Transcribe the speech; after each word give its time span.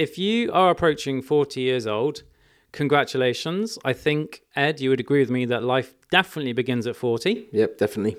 if 0.00 0.16
you 0.16 0.50
are 0.52 0.70
approaching 0.70 1.20
40 1.20 1.60
years 1.60 1.86
old, 1.86 2.22
congratulations. 2.72 3.78
I 3.84 3.92
think, 3.92 4.40
Ed, 4.56 4.80
you 4.80 4.88
would 4.88 4.98
agree 4.98 5.20
with 5.20 5.28
me 5.30 5.44
that 5.44 5.62
life 5.62 5.94
definitely 6.10 6.54
begins 6.54 6.86
at 6.86 6.96
40. 6.96 7.48
Yep, 7.52 7.76
definitely. 7.76 8.16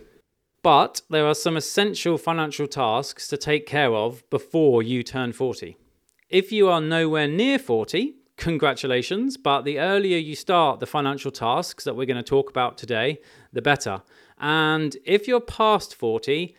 But 0.61 1.01
there 1.09 1.25
are 1.25 1.33
some 1.33 1.57
essential 1.57 2.19
financial 2.19 2.67
tasks 2.67 3.27
to 3.29 3.35
take 3.35 3.65
care 3.65 3.91
of 3.95 4.29
before 4.29 4.83
you 4.83 5.01
turn 5.01 5.33
40. 5.33 5.75
If 6.29 6.51
you 6.51 6.69
are 6.69 6.79
nowhere 6.79 7.27
near 7.27 7.57
40, 7.57 8.13
congratulations. 8.37 9.37
But 9.37 9.63
the 9.63 9.79
earlier 9.79 10.19
you 10.19 10.35
start 10.35 10.81
the 10.81 10.85
financial 10.85 11.31
tasks 11.31 11.83
that 11.85 11.95
we're 11.95 12.05
going 12.05 12.15
to 12.17 12.23
talk 12.23 12.51
about 12.51 12.77
today, 12.77 13.17
the 13.51 13.63
better. 13.63 14.03
And 14.37 14.95
if 15.03 15.27
you're 15.27 15.41
past 15.41 15.95
40, 15.95 16.55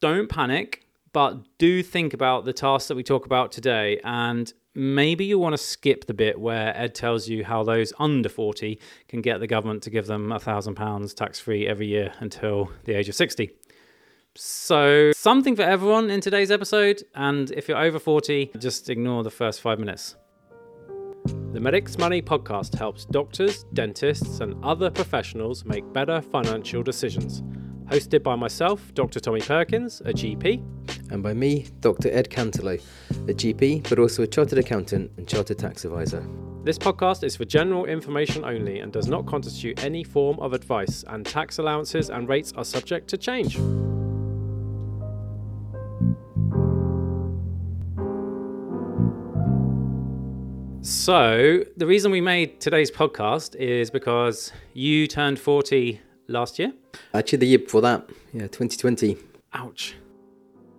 don't 0.00 0.30
panic, 0.30 0.85
but 1.16 1.38
do 1.56 1.82
think 1.82 2.12
about 2.12 2.44
the 2.44 2.52
tasks 2.52 2.88
that 2.88 2.94
we 2.94 3.02
talk 3.02 3.24
about 3.24 3.50
today. 3.50 3.98
And 4.04 4.52
maybe 4.74 5.24
you 5.24 5.38
want 5.38 5.54
to 5.54 5.56
skip 5.56 6.04
the 6.04 6.12
bit 6.12 6.38
where 6.38 6.76
Ed 6.76 6.94
tells 6.94 7.26
you 7.26 7.42
how 7.42 7.62
those 7.62 7.90
under 7.98 8.28
40 8.28 8.78
can 9.08 9.22
get 9.22 9.40
the 9.40 9.46
government 9.46 9.82
to 9.84 9.88
give 9.88 10.08
them 10.08 10.30
a 10.30 10.38
£1,000 10.38 11.14
tax 11.14 11.40
free 11.40 11.66
every 11.66 11.86
year 11.86 12.12
until 12.18 12.70
the 12.84 12.92
age 12.92 13.08
of 13.08 13.14
60. 13.14 13.50
So, 14.34 15.12
something 15.12 15.56
for 15.56 15.62
everyone 15.62 16.10
in 16.10 16.20
today's 16.20 16.50
episode. 16.50 17.02
And 17.14 17.50
if 17.52 17.66
you're 17.66 17.78
over 17.78 17.98
40, 17.98 18.50
just 18.58 18.90
ignore 18.90 19.22
the 19.22 19.30
first 19.30 19.62
five 19.62 19.78
minutes. 19.78 20.16
The 21.54 21.60
Medics 21.60 21.96
Money 21.96 22.20
podcast 22.20 22.76
helps 22.76 23.06
doctors, 23.06 23.64
dentists, 23.72 24.40
and 24.40 24.62
other 24.62 24.90
professionals 24.90 25.64
make 25.64 25.90
better 25.94 26.20
financial 26.20 26.82
decisions. 26.82 27.42
Hosted 27.86 28.22
by 28.22 28.34
myself, 28.34 28.92
Dr. 28.94 29.20
Tommy 29.20 29.40
Perkins, 29.40 30.02
a 30.02 30.12
GP, 30.12 30.60
And 31.10 31.22
by 31.22 31.34
me, 31.34 31.66
Dr. 31.80 32.10
Ed 32.10 32.30
Cantelo, 32.30 32.80
a 33.10 33.34
GP, 33.34 33.88
but 33.88 33.98
also 33.98 34.22
a 34.22 34.26
chartered 34.26 34.58
accountant 34.58 35.12
and 35.16 35.26
chartered 35.26 35.58
tax 35.58 35.84
advisor. 35.84 36.26
This 36.64 36.78
podcast 36.78 37.22
is 37.22 37.36
for 37.36 37.44
general 37.44 37.84
information 37.84 38.44
only 38.44 38.80
and 38.80 38.92
does 38.92 39.06
not 39.06 39.24
constitute 39.24 39.84
any 39.84 40.02
form 40.02 40.40
of 40.40 40.52
advice, 40.52 41.04
and 41.06 41.24
tax 41.24 41.58
allowances 41.58 42.10
and 42.10 42.28
rates 42.28 42.52
are 42.56 42.64
subject 42.64 43.08
to 43.08 43.16
change. 43.16 43.56
So, 50.82 51.64
the 51.76 51.86
reason 51.86 52.12
we 52.12 52.20
made 52.20 52.60
today's 52.60 52.90
podcast 52.90 53.56
is 53.56 53.90
because 53.90 54.52
you 54.72 55.06
turned 55.06 55.38
40 55.38 56.00
last 56.28 56.58
year. 56.58 56.72
Actually, 57.14 57.38
the 57.38 57.46
year 57.46 57.58
before 57.58 57.80
that, 57.82 58.08
yeah, 58.32 58.42
2020. 58.42 59.16
Ouch. 59.52 59.94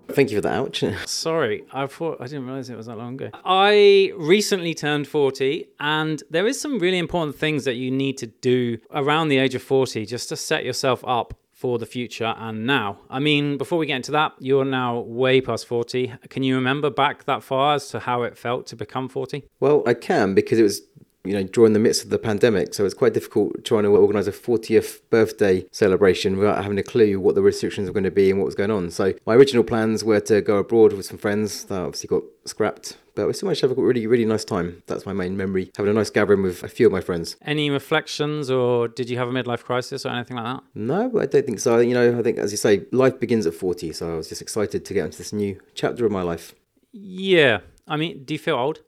Thank 0.09 0.31
you 0.31 0.37
for 0.37 0.41
that, 0.41 0.53
ouch. 0.53 0.83
Sorry, 1.05 1.65
I 1.71 1.87
thought 1.87 2.17
I 2.19 2.25
didn't 2.25 2.45
realize 2.45 2.69
it 2.69 2.77
was 2.77 2.87
that 2.87 2.97
long 2.97 3.15
ago. 3.15 3.29
I 3.45 4.13
recently 4.17 4.73
turned 4.73 5.07
40, 5.07 5.67
and 5.79 6.23
there 6.29 6.47
is 6.47 6.59
some 6.59 6.79
really 6.79 6.97
important 6.97 7.35
things 7.35 7.65
that 7.65 7.75
you 7.75 7.91
need 7.91 8.17
to 8.19 8.27
do 8.27 8.77
around 8.91 9.29
the 9.29 9.37
age 9.37 9.55
of 9.55 9.63
40 9.63 10.05
just 10.05 10.29
to 10.29 10.35
set 10.35 10.63
yourself 10.65 11.03
up 11.05 11.33
for 11.57 11.79
the 11.79 11.87
future 11.87 12.35
and 12.37 12.67
now. 12.67 12.99
I 13.09 13.17
mean, 13.17 13.57
before 13.57 13.79
we 13.79 13.87
get 13.87 13.95
into 13.95 14.11
that, 14.11 14.33
you're 14.37 14.63
now 14.63 14.99
way 14.99 15.41
past 15.41 15.65
40. 15.65 16.13
Can 16.29 16.43
you 16.43 16.53
remember 16.53 16.91
back 16.91 17.25
that 17.25 17.41
far 17.41 17.73
as 17.73 17.89
to 17.89 17.99
how 17.99 18.21
it 18.21 18.37
felt 18.37 18.67
to 18.67 18.75
become 18.75 19.09
40? 19.09 19.43
Well, 19.59 19.81
I 19.87 19.95
can 19.95 20.35
because 20.35 20.59
it 20.59 20.63
was, 20.63 20.81
you 21.27 21.33
know, 21.33 21.43
during 21.43 21.73
the 21.73 21.79
midst 21.79 22.03
of 22.03 22.09
the 22.09 22.17
pandemic, 22.19 22.73
so 22.73 22.85
it's 22.85 22.93
quite 22.93 23.13
difficult 23.13 23.63
trying 23.63 23.83
to 23.83 23.89
organise 23.89 24.27
a 24.27 24.31
40th 24.31 25.01
birthday 25.09 25.65
celebration 25.71 26.37
without 26.37 26.63
having 26.63 26.77
a 26.77 26.83
clue 26.83 27.19
what 27.19 27.35
the 27.35 27.41
restrictions 27.41 27.87
were 27.87 27.93
going 27.93 28.03
to 28.03 28.11
be 28.11 28.29
and 28.29 28.39
what 28.39 28.45
was 28.45 28.55
going 28.55 28.71
on. 28.71 28.89
So 28.91 29.13
my 29.25 29.35
original 29.35 29.63
plans 29.63 30.03
were 30.03 30.19
to 30.21 30.41
go 30.41 30.57
abroad 30.57 30.93
with 30.93 31.05
some 31.05 31.17
friends. 31.17 31.65
That 31.65 31.81
obviously 31.81 32.07
got 32.07 32.23
scrapped, 32.45 32.97
but 33.15 33.27
we 33.27 33.33
still 33.33 33.47
managed 33.47 33.61
to 33.61 33.67
have 33.67 33.77
a 33.77 33.81
really, 33.81 34.07
really 34.07 34.25
nice 34.25 34.45
time. 34.45 34.83
That's 34.87 35.05
my 35.05 35.13
main 35.13 35.35
memory, 35.35 35.71
having 35.75 35.91
a 35.91 35.93
nice 35.93 36.09
gathering 36.09 36.43
with 36.43 36.63
a 36.63 36.67
few 36.67 36.85
of 36.85 36.91
my 36.91 37.01
friends. 37.01 37.35
Any 37.41 37.69
reflections, 37.69 38.49
or 38.49 38.87
did 38.87 39.09
you 39.09 39.17
have 39.17 39.27
a 39.27 39.31
midlife 39.31 39.63
crisis 39.63 40.05
or 40.05 40.09
anything 40.09 40.37
like 40.37 40.45
that? 40.45 40.63
No, 40.75 41.19
I 41.19 41.25
don't 41.25 41.45
think 41.45 41.59
so. 41.59 41.79
You 41.79 41.93
know, 41.93 42.17
I 42.17 42.23
think, 42.23 42.37
as 42.37 42.51
you 42.51 42.57
say, 42.57 42.85
life 42.91 43.19
begins 43.19 43.45
at 43.45 43.53
40, 43.53 43.91
so 43.93 44.13
I 44.13 44.15
was 44.15 44.29
just 44.29 44.41
excited 44.41 44.85
to 44.85 44.93
get 44.93 45.05
into 45.05 45.17
this 45.17 45.33
new 45.33 45.59
chapter 45.75 46.05
of 46.05 46.11
my 46.11 46.21
life. 46.21 46.55
Yeah. 46.91 47.59
I 47.87 47.97
mean, 47.97 48.23
do 48.25 48.33
you 48.33 48.39
feel 48.39 48.55
old? 48.55 48.81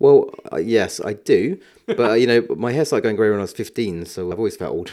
Well, 0.00 0.30
uh, 0.52 0.56
yes, 0.56 1.00
I 1.04 1.12
do, 1.12 1.60
but 1.86 2.00
uh, 2.00 2.14
you 2.14 2.26
know, 2.26 2.44
my 2.56 2.72
hair 2.72 2.84
started 2.84 3.02
going 3.04 3.16
grey 3.16 3.30
when 3.30 3.38
I 3.38 3.42
was 3.42 3.52
15, 3.52 4.06
so 4.06 4.32
I've 4.32 4.38
always 4.38 4.56
felt 4.56 4.72
old. 4.74 4.92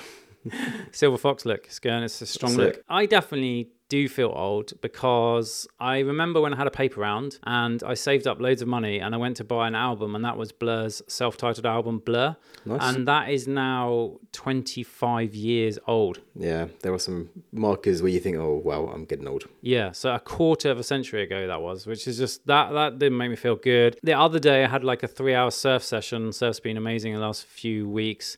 Silver 0.92 1.18
fox 1.18 1.46
look. 1.46 1.66
It's 1.66 1.80
going. 1.80 2.04
It's 2.04 2.22
a 2.22 2.26
strong 2.26 2.56
That's 2.58 2.68
look. 2.68 2.76
it. 2.78 2.86
I 2.88 3.06
definitely 3.06 3.70
do 3.90 4.10
feel 4.10 4.34
old 4.36 4.74
because 4.82 5.68
I 5.80 6.00
remember 6.00 6.42
when 6.42 6.54
I 6.54 6.58
had 6.58 6.68
a 6.68 6.72
paper 6.72 7.00
round 7.02 7.40
and 7.44 7.82
I 7.84 7.94
saved 7.94 8.28
up 8.28 8.40
loads 8.42 8.62
of 8.62 8.68
money 8.68 9.00
and 9.00 9.16
I 9.16 9.18
went 9.18 9.38
to 9.38 9.44
buy 9.44 9.68
an 9.68 9.76
album 9.76 10.14
and 10.16 10.26
that 10.26 10.38
was 10.38 10.52
Blur's 10.52 11.02
self-titled 11.08 11.66
album 11.66 12.00
Blur, 12.00 12.36
Nice. 12.66 12.80
and 12.84 13.08
that 13.08 13.30
is 13.30 13.48
now 13.48 14.20
25 14.34 15.34
years 15.36 15.80
old. 15.88 16.20
Yeah, 16.36 16.68
there 16.82 16.94
are 16.94 17.00
some 17.00 17.30
markers 17.52 18.02
where 18.02 18.12
you 18.12 18.20
think, 18.20 18.38
oh, 18.38 18.62
wow, 18.64 18.88
I'm 18.94 19.06
getting 19.06 19.28
old. 19.28 19.46
Yeah, 19.62 19.92
so 19.92 20.14
a 20.14 20.20
quarter 20.20 20.70
of 20.72 20.80
a 20.80 20.84
century 20.84 21.24
ago 21.24 21.48
that 21.48 21.62
was, 21.62 21.86
which 21.88 22.08
is 22.08 22.18
just 22.18 22.46
that 22.48 22.72
that 22.74 23.00
didn't 23.00 23.18
make 23.18 23.30
me 23.30 23.36
feel 23.36 23.56
good. 23.56 23.98
The 24.04 24.14
other 24.14 24.40
day 24.40 24.64
I 24.64 24.68
had 24.68 24.84
like 24.84 25.04
a 25.04 25.08
three 25.08 25.34
hour 25.34 25.52
surf 25.52 25.84
session. 25.84 26.32
Surf's 26.34 26.60
been 26.60 26.78
amazing 26.78 27.14
in 27.14 27.20
the 27.20 27.26
last 27.26 27.46
few 27.46 27.88
weeks. 27.88 28.38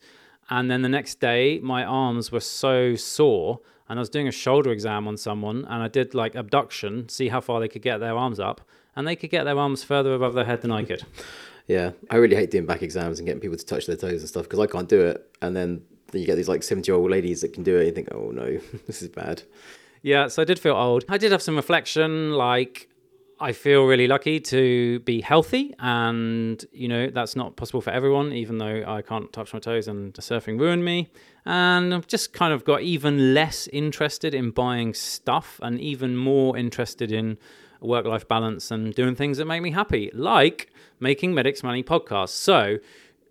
And 0.51 0.69
then 0.69 0.81
the 0.81 0.89
next 0.89 1.19
day 1.19 1.59
my 1.59 1.83
arms 1.83 2.31
were 2.31 2.39
so 2.39 2.95
sore 2.95 3.59
and 3.89 3.99
I 3.99 4.01
was 4.01 4.09
doing 4.09 4.27
a 4.27 4.31
shoulder 4.31 4.71
exam 4.71 5.07
on 5.07 5.17
someone 5.17 5.65
and 5.65 5.83
I 5.83 5.87
did 5.87 6.13
like 6.13 6.35
abduction, 6.35 7.09
see 7.09 7.29
how 7.29 7.41
far 7.41 7.59
they 7.59 7.67
could 7.67 7.81
get 7.81 7.97
their 7.97 8.15
arms 8.15 8.39
up, 8.39 8.61
and 8.95 9.07
they 9.07 9.15
could 9.15 9.31
get 9.31 9.43
their 9.43 9.57
arms 9.57 9.83
further 9.83 10.13
above 10.13 10.33
their 10.35 10.45
head 10.45 10.61
than 10.61 10.71
I 10.71 10.83
could. 10.83 11.03
Yeah, 11.69 11.91
I 12.09 12.15
really 12.15 12.35
hate 12.35 12.49
doing 12.49 12.65
back 12.65 12.81
exams 12.81 13.19
and 13.19 13.27
getting 13.27 13.39
people 13.39 13.55
to 13.55 13.63
touch 13.63 13.85
their 13.85 13.95
toes 13.95 14.21
and 14.21 14.27
stuff 14.27 14.45
because 14.45 14.57
I 14.57 14.65
can't 14.65 14.89
do 14.89 15.01
it. 15.01 15.29
And 15.39 15.55
then 15.55 15.83
you 16.13 16.25
get 16.25 16.35
these 16.35 16.49
like 16.49 16.63
70 16.63 16.91
year 16.91 16.97
old 16.97 17.11
ladies 17.11 17.41
that 17.41 17.53
can 17.53 17.61
do 17.61 17.75
it. 17.75 17.81
And 17.81 17.87
you 17.89 17.93
think, 17.93 18.07
oh 18.11 18.31
no, 18.31 18.57
this 18.87 19.03
is 19.03 19.09
bad. 19.09 19.43
Yeah, 20.01 20.29
so 20.29 20.41
I 20.41 20.45
did 20.45 20.57
feel 20.57 20.73
old. 20.73 21.05
I 21.09 21.19
did 21.19 21.31
have 21.31 21.43
some 21.43 21.55
reflection, 21.55 22.31
like 22.31 22.88
I 23.41 23.53
feel 23.53 23.85
really 23.85 24.07
lucky 24.07 24.39
to 24.41 24.99
be 24.99 25.21
healthy, 25.21 25.73
and 25.79 26.63
you 26.73 26.87
know 26.87 27.09
that's 27.09 27.35
not 27.35 27.55
possible 27.55 27.79
for 27.79 27.91
everyone. 27.91 28.33
Even 28.33 28.57
though 28.57 28.83
I 28.85 29.01
can't 29.01 29.31
touch 29.31 29.53
my 29.53 29.59
toes 29.59 29.87
and 29.87 30.13
surfing 30.15 30.59
ruined 30.59 30.83
me, 30.83 31.09
and 31.45 31.93
I've 31.93 32.07
just 32.07 32.33
kind 32.33 32.53
of 32.53 32.65
got 32.65 32.81
even 32.81 33.33
less 33.33 33.67
interested 33.69 34.33
in 34.33 34.51
buying 34.51 34.93
stuff, 34.93 35.59
and 35.63 35.79
even 35.79 36.17
more 36.17 36.57
interested 36.57 37.11
in 37.11 37.37
work-life 37.81 38.27
balance 38.27 38.71
and 38.71 38.93
doing 38.93 39.15
things 39.15 39.37
that 39.37 39.45
make 39.45 39.61
me 39.61 39.71
happy, 39.71 40.11
like 40.13 40.69
making 40.99 41.33
Medics 41.33 41.63
Money 41.63 41.81
podcast. 41.81 42.29
So 42.29 42.79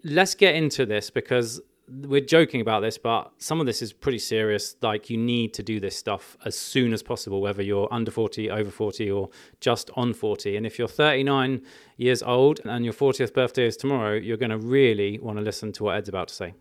let's 0.05 0.35
get 0.35 0.55
into 0.55 0.87
this 0.87 1.11
because 1.11 1.61
we're 1.89 2.21
joking 2.21 2.61
about 2.61 2.81
this, 2.81 2.99
but 2.99 3.33
some 3.39 3.61
of 3.61 3.67
this 3.67 3.83
is 3.83 3.93
pretty 3.93 4.19
serious. 4.19 4.77
Like, 4.83 5.11
you 5.11 5.17
need 5.17 5.55
to 5.55 5.63
do 5.63 5.81
this 5.81 5.97
stuff 5.97 6.37
as 6.45 6.57
soon 6.57 6.93
as 6.93 7.03
possible, 7.03 7.41
whether 7.41 7.63
you're 7.63 7.89
under 7.91 8.11
40, 8.11 8.51
over 8.51 8.71
40, 8.71 9.11
or 9.11 9.31
just 9.61 9.91
on 9.97 10.13
40. 10.13 10.57
And 10.57 10.67
if 10.67 10.79
you're 10.79 10.89
39 10.89 11.63
years 11.97 12.23
old 12.23 12.61
and 12.65 12.85
your 12.85 12.95
40th 12.95 13.33
birthday 13.33 13.67
is 13.67 13.77
tomorrow, 13.77 14.15
you're 14.15 14.37
going 14.37 14.51
to 14.51 14.59
really 14.59 15.19
want 15.19 15.39
to 15.39 15.43
listen 15.43 15.73
to 15.73 15.85
what 15.85 15.97
Ed's 15.97 16.09
about 16.09 16.29
to 16.29 16.35
say. 16.35 16.55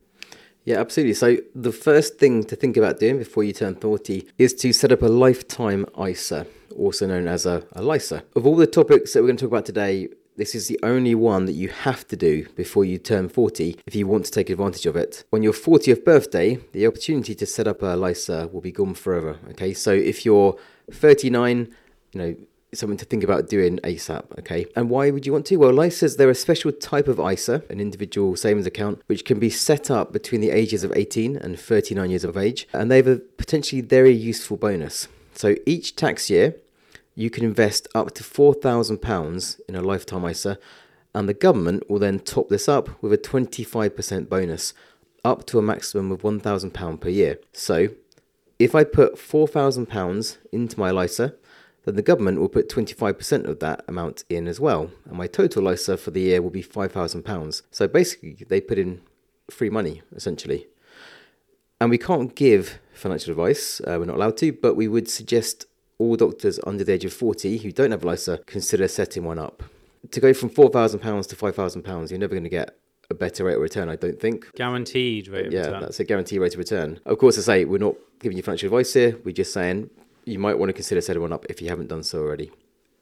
Yeah, 0.68 0.82
absolutely. 0.82 1.14
So 1.14 1.38
the 1.56 1.72
first 1.72 2.18
thing 2.18 2.44
to 2.44 2.56
think 2.58 2.76
about 2.76 3.00
doing 3.00 3.18
before 3.20 3.46
you 3.46 3.54
turn 3.54 3.76
40 3.76 4.28
is 4.38 4.54
to 4.56 4.74
set 4.74 4.92
up 4.92 5.02
a 5.02 5.08
lifetime 5.08 5.86
ISA, 5.98 6.46
also 6.76 7.08
known 7.08 7.26
as 7.28 7.46
a, 7.46 7.64
a 7.72 7.82
LISA. 7.82 8.24
Of 8.36 8.46
all 8.46 8.58
the 8.58 8.68
topics 8.68 9.14
that 9.14 9.22
we're 9.22 9.28
going 9.28 9.38
to 9.38 9.46
talk 9.46 9.52
about 9.52 9.66
today, 9.66 10.10
this 10.38 10.56
is 10.56 10.68
the 10.68 10.80
only 10.84 11.16
one 11.16 11.46
that 11.46 11.54
you 11.54 11.70
have 11.70 12.08
to 12.08 12.16
do 12.16 12.48
before 12.56 12.86
you 12.86 12.98
turn 12.98 13.28
40 13.28 13.80
if 13.86 13.96
you 13.96 14.08
want 14.08 14.26
to 14.26 14.32
take 14.32 14.50
advantage 14.50 14.86
of 14.86 14.96
it. 14.96 15.26
On 15.34 15.44
your 15.44 15.54
40th 15.54 16.06
birthday, 16.06 16.60
the 16.72 16.88
opportunity 16.88 17.36
to 17.36 17.46
set 17.46 17.68
up 17.68 17.82
a 17.82 17.96
LISA 17.96 18.50
will 18.54 18.62
be 18.62 18.72
gone 18.72 18.94
forever. 18.94 19.38
Okay, 19.50 19.74
so 19.74 19.92
if 19.92 20.26
you're 20.26 20.58
39, 20.92 21.76
you 22.14 22.22
know, 22.22 22.36
something 22.74 22.98
to 22.98 23.06
think 23.06 23.24
about 23.24 23.50
doing 23.50 23.80
ASAP, 23.80 24.26
okay? 24.40 24.68
And 24.76 24.90
why 24.90 25.10
would 25.10 25.26
you 25.26 25.34
want 25.34 25.46
to? 25.48 25.56
Well, 25.56 25.72
LISAs, 25.72 26.18
they're 26.18 26.30
a 26.30 26.36
special 26.36 26.72
type 26.72 27.08
of 27.08 27.20
ISA, 27.20 27.64
an 27.70 27.80
individual 27.80 28.36
savings 28.36 28.68
account, 28.68 29.02
which 29.08 29.26
can 29.26 29.40
be 29.40 29.50
set 29.50 29.90
up 29.90 30.14
between 30.14 30.42
the 30.42 30.52
ages 30.52 30.84
of 30.84 30.92
18 30.96 31.38
and 31.38 31.60
39 31.60 32.10
years 32.10 32.24
of 32.24 32.38
age, 32.38 32.68
and 32.74 32.92
they 32.92 32.98
have 32.98 33.08
a 33.08 33.18
potentially 33.18 33.82
very 33.82 34.14
useful 34.14 34.58
bonus. 34.58 35.08
So 35.34 35.56
each 35.66 35.96
tax 35.96 36.30
year, 36.30 36.56
you 37.18 37.32
can 37.32 37.44
invest 37.44 37.88
up 37.96 38.14
to 38.14 38.24
£4,000 38.24 39.60
in 39.68 39.76
a 39.76 39.82
lifetime 39.82 40.24
ISA, 40.24 40.60
and 41.16 41.28
the 41.28 41.34
government 41.34 41.90
will 41.90 41.98
then 41.98 42.20
top 42.20 42.48
this 42.48 42.70
up 42.70 43.02
with 43.02 43.12
a 43.12 43.18
25% 43.18 44.30
bonus, 44.30 44.76
up 45.26 45.44
to 45.48 45.58
a 45.58 45.64
maximum 45.64 46.12
of 46.12 46.22
£1,000 46.22 47.02
per 47.02 47.10
year. 47.10 47.40
So 47.54 47.88
if 48.60 48.76
I 48.76 48.84
put 48.84 49.16
£4,000 49.16 50.38
into 50.52 50.80
my 50.80 50.92
LISA, 50.92 51.34
then 51.86 51.96
the 51.96 52.04
government 52.04 52.40
will 52.40 52.50
put 52.50 52.70
25% 52.70 53.46
of 53.46 53.60
that 53.62 53.84
amount 53.88 54.24
in 54.30 54.48
as 54.48 54.60
well. 54.60 54.92
And 55.06 55.18
my 55.18 55.26
total 55.26 55.68
ISA 55.72 55.98
for 55.98 56.12
the 56.12 56.22
year 56.22 56.44
will 56.44 56.52
be 56.52 56.62
£5,000. 56.62 57.62
So 57.72 57.88
basically, 57.88 58.46
they 58.48 58.62
put 58.62 58.78
in 58.78 59.02
free 59.50 59.72
money, 59.72 60.04
essentially. 60.16 60.68
And 61.82 61.90
we 61.90 61.98
can't 61.98 62.36
give 62.36 62.80
financial 62.94 63.32
advice, 63.32 63.82
uh, 63.82 63.96
we're 63.98 64.06
not 64.06 64.18
allowed 64.18 64.38
to, 64.38 64.54
but 64.54 64.76
we 64.76 64.88
would 64.88 65.10
suggest 65.10 65.66
all 66.00 66.16
doctors 66.16 66.60
under 66.66 66.84
the 66.84 66.94
age 66.94 67.06
of 67.06 67.14
40 67.14 67.58
who 67.60 67.72
don't 67.72 67.92
have 67.92 68.04
a 68.04 68.08
LISA 68.08 68.40
consider 68.46 68.88
setting 68.88 69.24
one 69.24 69.40
up. 69.40 69.64
to 70.12 70.20
go 70.20 70.34
from 70.34 70.50
four 70.50 70.70
thousand 70.70 71.00
pounds 71.00 71.28
to 71.28 71.36
five 71.36 71.56
thousand 71.56 71.84
pounds, 71.84 72.12
you're 72.12 72.20
never 72.20 72.36
going 72.36 72.44
to 72.44 72.50
get 72.50 72.78
a 73.10 73.14
better 73.14 73.46
rate 73.46 73.56
of 73.56 73.62
return, 73.62 73.90
I 73.90 73.96
don't 73.96 74.20
think. 74.20 74.54
Guaranteed 74.56 75.28
rate 75.30 75.48
of 75.48 75.54
yeah, 75.54 75.62
return. 75.62 75.82
that's 75.82 76.00
a 76.00 76.04
guaranteed 76.04 76.40
rate 76.42 76.54
of 76.54 76.60
return. 76.60 77.00
Of 77.06 77.18
course, 77.18 77.38
I 77.38 77.42
say 77.42 77.66
we're 77.66 77.78
not 77.78 77.96
giving 78.20 78.38
you 78.38 78.44
financial 78.44 78.68
advice 78.68 78.94
here. 78.94 79.18
We're 79.24 79.32
just 79.32 79.54
saying 79.54 79.90
you 80.26 80.40
might 80.40 80.60
want 80.60 80.70
to 80.70 80.74
consider 80.74 81.02
setting 81.02 81.22
one 81.22 81.34
up 81.34 81.46
if 81.50 81.62
you 81.62 81.70
haven't 81.70 81.88
done 81.88 82.04
so 82.04 82.20
already. 82.20 82.52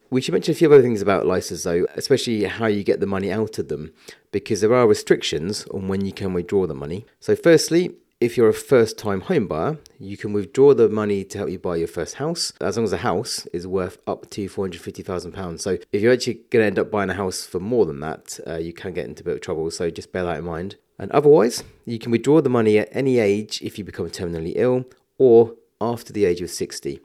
We 0.08 0.20
should 0.20 0.32
mention 0.32 0.52
a 0.52 0.54
few 0.54 0.72
other 0.72 0.80
things 0.82 1.02
about 1.02 1.24
LISAs, 1.24 1.64
though, 1.64 1.84
especially 1.96 2.44
how 2.44 2.66
you 2.66 2.84
get 2.84 3.00
the 3.00 3.06
money 3.06 3.32
out 3.32 3.58
of 3.58 3.66
them, 3.66 3.92
because 4.30 4.60
there 4.60 4.72
are 4.72 4.86
restrictions 4.86 5.64
on 5.74 5.88
when 5.88 6.04
you 6.06 6.12
can 6.12 6.32
withdraw 6.32 6.68
the 6.68 6.76
money. 6.76 7.04
So, 7.18 7.34
firstly, 7.34 7.96
if 8.18 8.36
you're 8.36 8.48
a 8.48 8.54
first 8.54 8.96
time 8.96 9.20
home 9.22 9.46
buyer, 9.46 9.78
you 9.98 10.16
can 10.16 10.32
withdraw 10.32 10.72
the 10.72 10.88
money 10.88 11.22
to 11.22 11.38
help 11.38 11.50
you 11.50 11.58
buy 11.58 11.76
your 11.76 11.88
first 11.88 12.14
house, 12.14 12.52
as 12.62 12.76
long 12.76 12.84
as 12.84 12.90
the 12.90 12.98
house 12.98 13.44
is 13.46 13.66
worth 13.66 13.98
up 14.06 14.30
to 14.30 14.48
£450,000. 14.48 15.60
So, 15.60 15.78
if 15.92 16.00
you're 16.00 16.12
actually 16.12 16.40
going 16.50 16.62
to 16.62 16.66
end 16.66 16.78
up 16.78 16.90
buying 16.90 17.10
a 17.10 17.14
house 17.14 17.44
for 17.44 17.60
more 17.60 17.84
than 17.84 18.00
that, 18.00 18.40
uh, 18.46 18.56
you 18.56 18.72
can 18.72 18.94
get 18.94 19.06
into 19.06 19.22
a 19.22 19.24
bit 19.24 19.34
of 19.34 19.40
trouble. 19.42 19.70
So, 19.70 19.90
just 19.90 20.12
bear 20.12 20.24
that 20.24 20.38
in 20.38 20.44
mind. 20.44 20.76
And 20.98 21.10
otherwise, 21.12 21.62
you 21.84 21.98
can 21.98 22.10
withdraw 22.10 22.40
the 22.40 22.48
money 22.48 22.78
at 22.78 22.88
any 22.92 23.18
age 23.18 23.60
if 23.60 23.76
you 23.76 23.84
become 23.84 24.08
terminally 24.08 24.54
ill 24.56 24.86
or 25.18 25.54
after 25.78 26.10
the 26.12 26.24
age 26.24 26.40
of 26.40 26.48
60. 26.48 27.00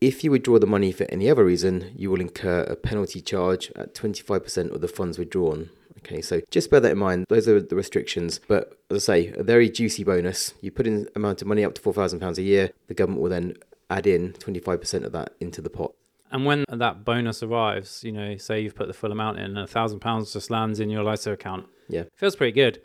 If 0.00 0.24
you 0.24 0.32
withdraw 0.32 0.58
the 0.58 0.66
money 0.66 0.90
for 0.90 1.04
any 1.04 1.30
other 1.30 1.44
reason, 1.44 1.92
you 1.96 2.10
will 2.10 2.20
incur 2.20 2.62
a 2.62 2.74
penalty 2.74 3.20
charge 3.20 3.70
at 3.76 3.94
25% 3.94 4.74
of 4.74 4.80
the 4.80 4.88
funds 4.88 5.16
withdrawn. 5.16 5.70
Okay, 6.06 6.22
so 6.22 6.40
just 6.50 6.70
bear 6.70 6.78
that 6.80 6.92
in 6.92 6.98
mind. 6.98 7.26
Those 7.28 7.48
are 7.48 7.60
the 7.60 7.74
restrictions. 7.74 8.40
But 8.46 8.78
as 8.90 9.08
I 9.08 9.12
say, 9.12 9.32
a 9.36 9.42
very 9.42 9.68
juicy 9.68 10.04
bonus. 10.04 10.54
You 10.60 10.70
put 10.70 10.86
in 10.86 11.08
amount 11.16 11.42
of 11.42 11.48
money 11.48 11.64
up 11.64 11.74
to 11.74 11.82
£4,000 11.82 12.38
a 12.38 12.42
year, 12.42 12.70
the 12.86 12.94
government 12.94 13.22
will 13.22 13.30
then 13.30 13.54
add 13.90 14.06
in 14.06 14.32
25% 14.34 15.04
of 15.04 15.12
that 15.12 15.34
into 15.40 15.60
the 15.60 15.70
pot. 15.70 15.94
And 16.30 16.44
when 16.44 16.64
that 16.68 17.04
bonus 17.04 17.42
arrives, 17.42 18.04
you 18.04 18.12
know, 18.12 18.36
say 18.36 18.60
you've 18.60 18.74
put 18.74 18.88
the 18.88 18.94
full 18.94 19.12
amount 19.12 19.38
in 19.38 19.44
and 19.44 19.58
a 19.58 19.66
thousand 19.66 20.00
pounds 20.00 20.32
just 20.32 20.50
lands 20.50 20.80
in 20.80 20.90
your 20.90 21.02
LISA 21.02 21.32
account. 21.32 21.66
Yeah. 21.88 22.04
Feels 22.14 22.36
pretty 22.36 22.52
good. 22.52 22.80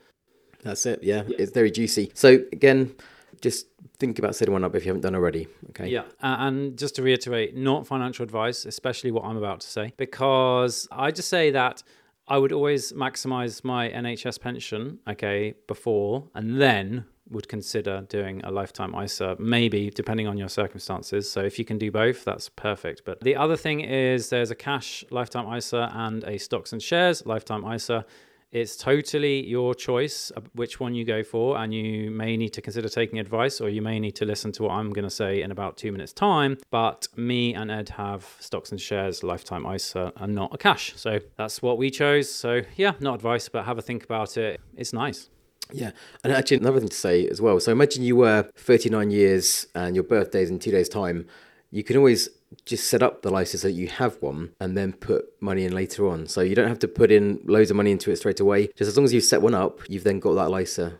That's 0.63 0.85
it. 0.85 1.03
Yeah, 1.03 1.23
it's 1.27 1.51
very 1.51 1.71
juicy. 1.71 2.11
So 2.13 2.39
again, 2.51 2.95
just 3.41 3.67
think 3.99 4.19
about 4.19 4.35
setting 4.35 4.53
one 4.53 4.63
up 4.63 4.75
if 4.75 4.85
you 4.85 4.89
haven't 4.89 5.01
done 5.01 5.15
already. 5.15 5.47
Okay. 5.69 5.89
Yeah. 5.89 6.03
Uh, 6.21 6.37
and 6.39 6.77
just 6.77 6.95
to 6.95 7.03
reiterate, 7.03 7.55
not 7.55 7.87
financial 7.87 8.23
advice, 8.23 8.65
especially 8.65 9.11
what 9.11 9.25
I'm 9.25 9.37
about 9.37 9.61
to 9.61 9.67
say, 9.67 9.93
because 9.97 10.87
I 10.91 11.11
just 11.11 11.29
say 11.29 11.51
that 11.51 11.83
I 12.27 12.37
would 12.37 12.51
always 12.51 12.93
maximize 12.93 13.63
my 13.63 13.89
NHS 13.89 14.39
pension, 14.39 14.99
okay, 15.07 15.53
before 15.67 16.29
and 16.33 16.61
then 16.61 17.05
would 17.29 17.47
consider 17.47 18.05
doing 18.09 18.41
a 18.43 18.51
lifetime 18.51 18.93
ISA, 18.95 19.37
maybe 19.39 19.89
depending 19.89 20.27
on 20.27 20.37
your 20.37 20.49
circumstances. 20.49 21.31
So 21.31 21.41
if 21.41 21.57
you 21.57 21.65
can 21.65 21.77
do 21.77 21.91
both, 21.91 22.23
that's 22.25 22.49
perfect. 22.49 23.03
But 23.05 23.21
the 23.21 23.35
other 23.35 23.55
thing 23.55 23.81
is 23.81 24.29
there's 24.29 24.51
a 24.51 24.55
cash 24.55 25.03
lifetime 25.11 25.51
ISA 25.51 25.91
and 25.93 26.23
a 26.25 26.37
stocks 26.37 26.73
and 26.73 26.81
shares 26.81 27.25
lifetime 27.25 27.65
ISA. 27.65 28.05
It's 28.51 28.75
totally 28.75 29.47
your 29.47 29.73
choice 29.73 30.29
which 30.53 30.77
one 30.79 30.93
you 30.93 31.05
go 31.05 31.23
for, 31.23 31.57
and 31.57 31.73
you 31.73 32.11
may 32.11 32.35
need 32.35 32.51
to 32.53 32.61
consider 32.61 32.89
taking 32.89 33.17
advice, 33.17 33.61
or 33.61 33.69
you 33.69 33.81
may 33.81 33.97
need 33.97 34.15
to 34.15 34.25
listen 34.25 34.51
to 34.53 34.63
what 34.63 34.71
I'm 34.71 34.91
going 34.91 35.05
to 35.05 35.09
say 35.09 35.41
in 35.41 35.51
about 35.51 35.77
two 35.77 35.91
minutes' 35.93 36.11
time. 36.11 36.57
But 36.69 37.07
me 37.15 37.53
and 37.55 37.71
Ed 37.71 37.87
have 37.89 38.27
stocks 38.41 38.71
and 38.71 38.81
shares, 38.81 39.23
lifetime 39.23 39.65
ISA, 39.65 40.11
and 40.17 40.35
not 40.35 40.53
a 40.53 40.57
cash. 40.57 40.93
So 40.97 41.19
that's 41.37 41.61
what 41.61 41.77
we 41.77 41.89
chose. 41.89 42.29
So 42.29 42.61
yeah, 42.75 42.93
not 42.99 43.15
advice, 43.15 43.47
but 43.47 43.63
have 43.63 43.77
a 43.77 43.81
think 43.81 44.03
about 44.03 44.35
it. 44.35 44.59
It's 44.75 44.91
nice. 44.91 45.29
Yeah, 45.71 45.91
and 46.25 46.33
actually 46.33 46.57
another 46.57 46.81
thing 46.81 46.89
to 46.89 46.95
say 46.95 47.25
as 47.27 47.39
well. 47.39 47.57
So 47.61 47.71
imagine 47.71 48.03
you 48.03 48.17
were 48.17 48.49
39 48.57 49.11
years 49.11 49.65
and 49.73 49.95
your 49.95 50.03
birthday's 50.03 50.49
in 50.49 50.59
two 50.59 50.71
days' 50.71 50.89
time. 50.89 51.25
You 51.69 51.85
can 51.85 51.95
always 51.95 52.27
just 52.65 52.89
set 52.89 53.01
up 53.01 53.21
the 53.21 53.29
license 53.29 53.61
so 53.61 53.67
that 53.67 53.73
you 53.73 53.87
have 53.87 54.21
one 54.21 54.53
and 54.59 54.77
then 54.77 54.93
put 54.93 55.41
money 55.41 55.65
in 55.65 55.73
later 55.73 56.07
on. 56.07 56.27
So 56.27 56.41
you 56.41 56.55
don't 56.55 56.67
have 56.67 56.79
to 56.79 56.87
put 56.87 57.11
in 57.11 57.39
loads 57.45 57.71
of 57.71 57.77
money 57.77 57.91
into 57.91 58.11
it 58.11 58.17
straight 58.17 58.39
away. 58.39 58.67
Just 58.75 58.89
as 58.89 58.97
long 58.97 59.05
as 59.05 59.13
you've 59.13 59.23
set 59.23 59.41
one 59.41 59.55
up, 59.55 59.79
you've 59.89 60.03
then 60.03 60.19
got 60.19 60.33
that 60.33 60.49
license 60.49 60.95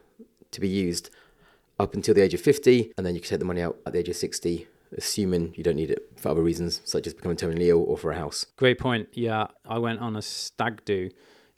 to 0.51 0.61
be 0.61 0.67
used 0.67 1.09
up 1.79 1.93
until 1.93 2.13
the 2.13 2.21
age 2.21 2.33
of 2.33 2.41
50, 2.41 2.93
and 2.97 3.05
then 3.05 3.15
you 3.15 3.21
can 3.21 3.29
take 3.29 3.39
the 3.39 3.45
money 3.45 3.61
out 3.61 3.77
at 3.85 3.93
the 3.93 3.99
age 3.99 4.09
of 4.09 4.15
60, 4.15 4.67
assuming 4.97 5.53
you 5.55 5.63
don't 5.63 5.75
need 5.75 5.89
it 5.89 6.11
for 6.15 6.29
other 6.29 6.43
reasons, 6.43 6.81
such 6.85 7.07
as 7.07 7.13
becoming 7.13 7.37
terminally 7.37 7.67
ill 7.67 7.83
or 7.83 7.97
for 7.97 8.11
a 8.11 8.15
house. 8.15 8.45
Great 8.57 8.77
point. 8.77 9.09
Yeah, 9.13 9.47
I 9.65 9.79
went 9.79 9.99
on 9.99 10.15
a 10.15 10.21
stag 10.21 10.85
do 10.85 11.09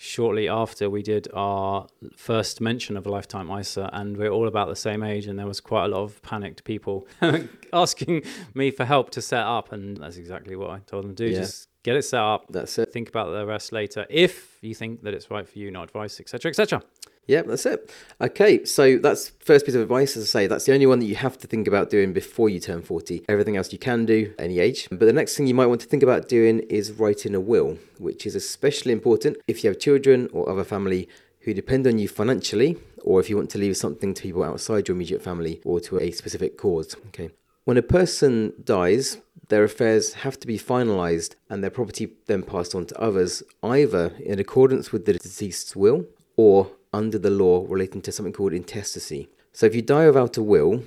shortly 0.03 0.49
after 0.49 0.89
we 0.89 1.01
did 1.01 1.29
our 1.33 1.87
first 2.13 2.59
mention 2.59 2.97
of 2.97 3.05
a 3.05 3.09
lifetime 3.09 3.49
ISA, 3.49 3.89
and 3.93 4.17
we're 4.17 4.29
all 4.29 4.49
about 4.49 4.67
the 4.67 4.75
same 4.75 5.01
age, 5.01 5.27
and 5.27 5.39
there 5.39 5.47
was 5.47 5.61
quite 5.61 5.85
a 5.85 5.87
lot 5.87 6.03
of 6.03 6.21
panicked 6.21 6.65
people 6.65 7.07
asking 7.73 8.21
me 8.53 8.69
for 8.69 8.83
help 8.83 9.11
to 9.11 9.21
set 9.21 9.45
up, 9.45 9.71
and 9.71 9.95
that's 9.95 10.17
exactly 10.17 10.57
what 10.57 10.71
I 10.71 10.79
told 10.79 11.05
them 11.05 11.15
to 11.15 11.25
do. 11.25 11.31
Yeah. 11.31 11.39
Just 11.39 11.69
get 11.83 11.95
it 11.95 12.01
set 12.01 12.19
up. 12.19 12.47
That's 12.49 12.77
it. 12.77 12.91
Think 12.91 13.07
about 13.07 13.31
the 13.31 13.45
rest 13.45 13.71
later 13.71 14.05
if 14.09 14.57
you 14.61 14.75
think 14.75 15.03
that 15.03 15.13
it's 15.13 15.31
right 15.31 15.47
for 15.47 15.57
you, 15.57 15.71
not 15.71 15.85
advice, 15.85 16.19
etc., 16.19 16.49
etc. 16.49 16.83
Yeah, 17.25 17.43
that's 17.43 17.65
it. 17.65 17.89
Okay, 18.19 18.65
so 18.65 18.97
that's 18.97 19.29
first 19.39 19.65
piece 19.65 19.75
of 19.75 19.81
advice. 19.81 20.17
As 20.17 20.23
I 20.23 20.27
say, 20.27 20.47
that's 20.47 20.65
the 20.65 20.73
only 20.73 20.85
one 20.85 20.99
that 20.99 21.05
you 21.05 21.15
have 21.15 21.37
to 21.39 21.47
think 21.47 21.67
about 21.67 21.89
doing 21.89 22.11
before 22.11 22.49
you 22.49 22.59
turn 22.59 22.81
40. 22.81 23.25
Everything 23.29 23.55
else 23.55 23.71
you 23.71 23.79
can 23.79 24.05
do 24.05 24.33
any 24.37 24.59
age. 24.59 24.87
But 24.89 24.99
the 24.99 25.13
next 25.13 25.37
thing 25.37 25.47
you 25.47 25.53
might 25.53 25.67
want 25.67 25.81
to 25.81 25.87
think 25.87 26.03
about 26.03 26.27
doing 26.27 26.59
is 26.69 26.91
writing 26.91 27.33
a 27.33 27.39
will, 27.39 27.77
which 27.97 28.25
is 28.25 28.35
especially 28.35 28.91
important 28.91 29.37
if 29.47 29.63
you 29.63 29.69
have 29.69 29.79
children 29.79 30.29
or 30.33 30.49
other 30.49 30.65
family 30.65 31.07
who 31.41 31.53
depend 31.53 31.87
on 31.87 31.97
you 31.97 32.07
financially, 32.07 32.77
or 33.03 33.19
if 33.19 33.29
you 33.29 33.35
want 33.35 33.49
to 33.51 33.57
leave 33.57 33.75
something 33.75 34.13
to 34.13 34.21
people 34.21 34.43
outside 34.43 34.87
your 34.87 34.95
immediate 34.95 35.21
family 35.21 35.61
or 35.65 35.79
to 35.79 35.99
a 35.99 36.11
specific 36.11 36.57
cause. 36.57 36.95
Okay. 37.07 37.29
When 37.65 37.77
a 37.77 37.81
person 37.81 38.53
dies, 38.63 39.17
their 39.47 39.63
affairs 39.63 40.13
have 40.13 40.39
to 40.39 40.47
be 40.47 40.57
finalised 40.57 41.35
and 41.49 41.63
their 41.63 41.69
property 41.69 42.13
then 42.27 42.43
passed 42.43 42.75
on 42.75 42.85
to 42.87 42.99
others, 42.99 43.43
either 43.61 44.13
in 44.19 44.39
accordance 44.39 44.91
with 44.91 45.05
the 45.05 45.13
deceased's 45.13 45.75
will 45.75 46.05
or 46.35 46.71
under 46.93 47.17
the 47.17 47.29
law 47.29 47.65
relating 47.67 48.01
to 48.03 48.11
something 48.11 48.33
called 48.33 48.53
intestacy. 48.53 49.29
So 49.51 49.65
if 49.65 49.75
you 49.75 49.81
die 49.81 50.05
without 50.05 50.37
a 50.37 50.43
will, 50.43 50.83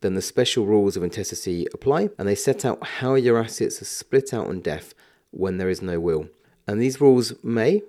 then 0.00 0.14
the 0.14 0.22
special 0.22 0.66
rules 0.66 0.96
of 0.96 1.02
intestacy 1.02 1.66
apply 1.72 2.10
and 2.18 2.28
they 2.28 2.34
set 2.34 2.64
out 2.64 2.84
how 2.86 3.14
your 3.14 3.38
assets 3.38 3.80
are 3.80 3.86
split 3.86 4.32
out 4.34 4.46
on 4.46 4.60
death 4.60 4.94
when 5.30 5.58
there 5.58 5.70
is 5.70 5.82
no 5.82 5.98
will. 5.98 6.28
And 6.66 6.80
these 6.80 7.00
rules 7.00 7.34
may 7.42 7.82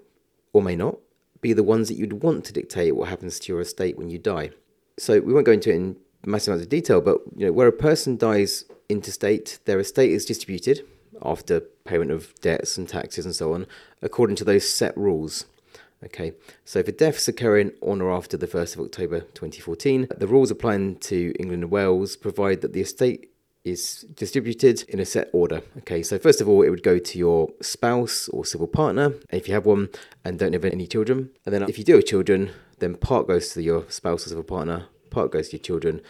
or 0.53 0.61
may 0.61 0.75
not 0.75 0.97
be 1.41 1.53
the 1.53 1.63
ones 1.63 1.87
that 1.87 1.97
you'd 1.97 2.23
want 2.23 2.45
to 2.45 2.53
dictate 2.53 2.95
what 2.95 3.09
happens 3.09 3.39
to 3.39 3.51
your 3.51 3.61
estate 3.61 3.97
when 3.97 4.09
you 4.09 4.17
die. 4.17 4.51
So 4.97 5.19
we 5.19 5.33
won't 5.33 5.45
go 5.45 5.51
into 5.51 5.69
it 5.69 5.75
in 5.75 5.97
massive 6.25 6.53
amounts 6.53 6.65
of 6.65 6.69
detail, 6.69 7.01
but 7.01 7.19
you 7.35 7.45
know, 7.45 7.51
where 7.51 7.67
a 7.67 7.73
person 7.73 8.17
dies 8.17 8.65
intestate, 8.89 9.59
their 9.65 9.79
estate 9.79 10.11
is 10.11 10.25
distributed 10.25 10.85
after 11.23 11.61
payment 11.85 12.11
of 12.11 12.33
debts 12.41 12.77
and 12.77 12.87
taxes 12.87 13.25
and 13.25 13.35
so 13.35 13.53
on, 13.53 13.67
according 14.01 14.35
to 14.37 14.43
those 14.43 14.71
set 14.71 14.95
rules. 14.97 15.45
Okay, 16.05 16.33
so 16.63 16.83
for 16.83 16.91
deaths 16.91 17.27
occurring 17.27 17.71
on 17.81 18.01
or 18.01 18.11
after 18.11 18.37
the 18.37 18.47
1st 18.47 18.75
of 18.75 18.81
October 18.81 19.21
2014, 19.21 20.07
the 20.15 20.27
rules 20.27 20.51
applying 20.51 20.97
to 20.97 21.33
England 21.39 21.63
and 21.63 21.71
Wales 21.71 22.15
provide 22.15 22.61
that 22.61 22.73
the 22.73 22.81
estate 22.81 23.31
is 23.63 24.05
distributed 24.13 24.83
in 24.87 24.99
a 24.99 25.05
set 25.05 25.29
order. 25.33 25.61
Okay, 25.79 26.03
so 26.03 26.17
first 26.19 26.39
of 26.39 26.47
all, 26.47 26.61
it 26.61 26.69
would 26.69 26.83
go 26.83 26.99
to 26.99 27.17
your 27.17 27.49
spouse 27.61 28.29
or 28.29 28.45
civil 28.45 28.67
partner 28.67 29.13
if 29.31 29.47
you 29.47 29.53
have 29.53 29.65
one 29.65 29.89
and 30.23 30.39
don't 30.39 30.53
have 30.53 30.65
any 30.65 30.87
children. 30.87 31.31
And 31.45 31.53
then 31.53 31.63
if 31.63 31.77
you 31.77 31.83
do 31.83 31.95
have 31.95 32.05
children, 32.05 32.51
then 32.79 32.95
part 32.95 33.27
goes 33.27 33.49
to 33.53 33.61
your 33.61 33.85
spouse 33.89 34.25
or 34.25 34.29
civil 34.29 34.43
partner, 34.43 34.85
part 35.09 35.31
goes 35.31 35.49
to 35.49 35.57
your 35.57 35.63
children. 35.63 36.01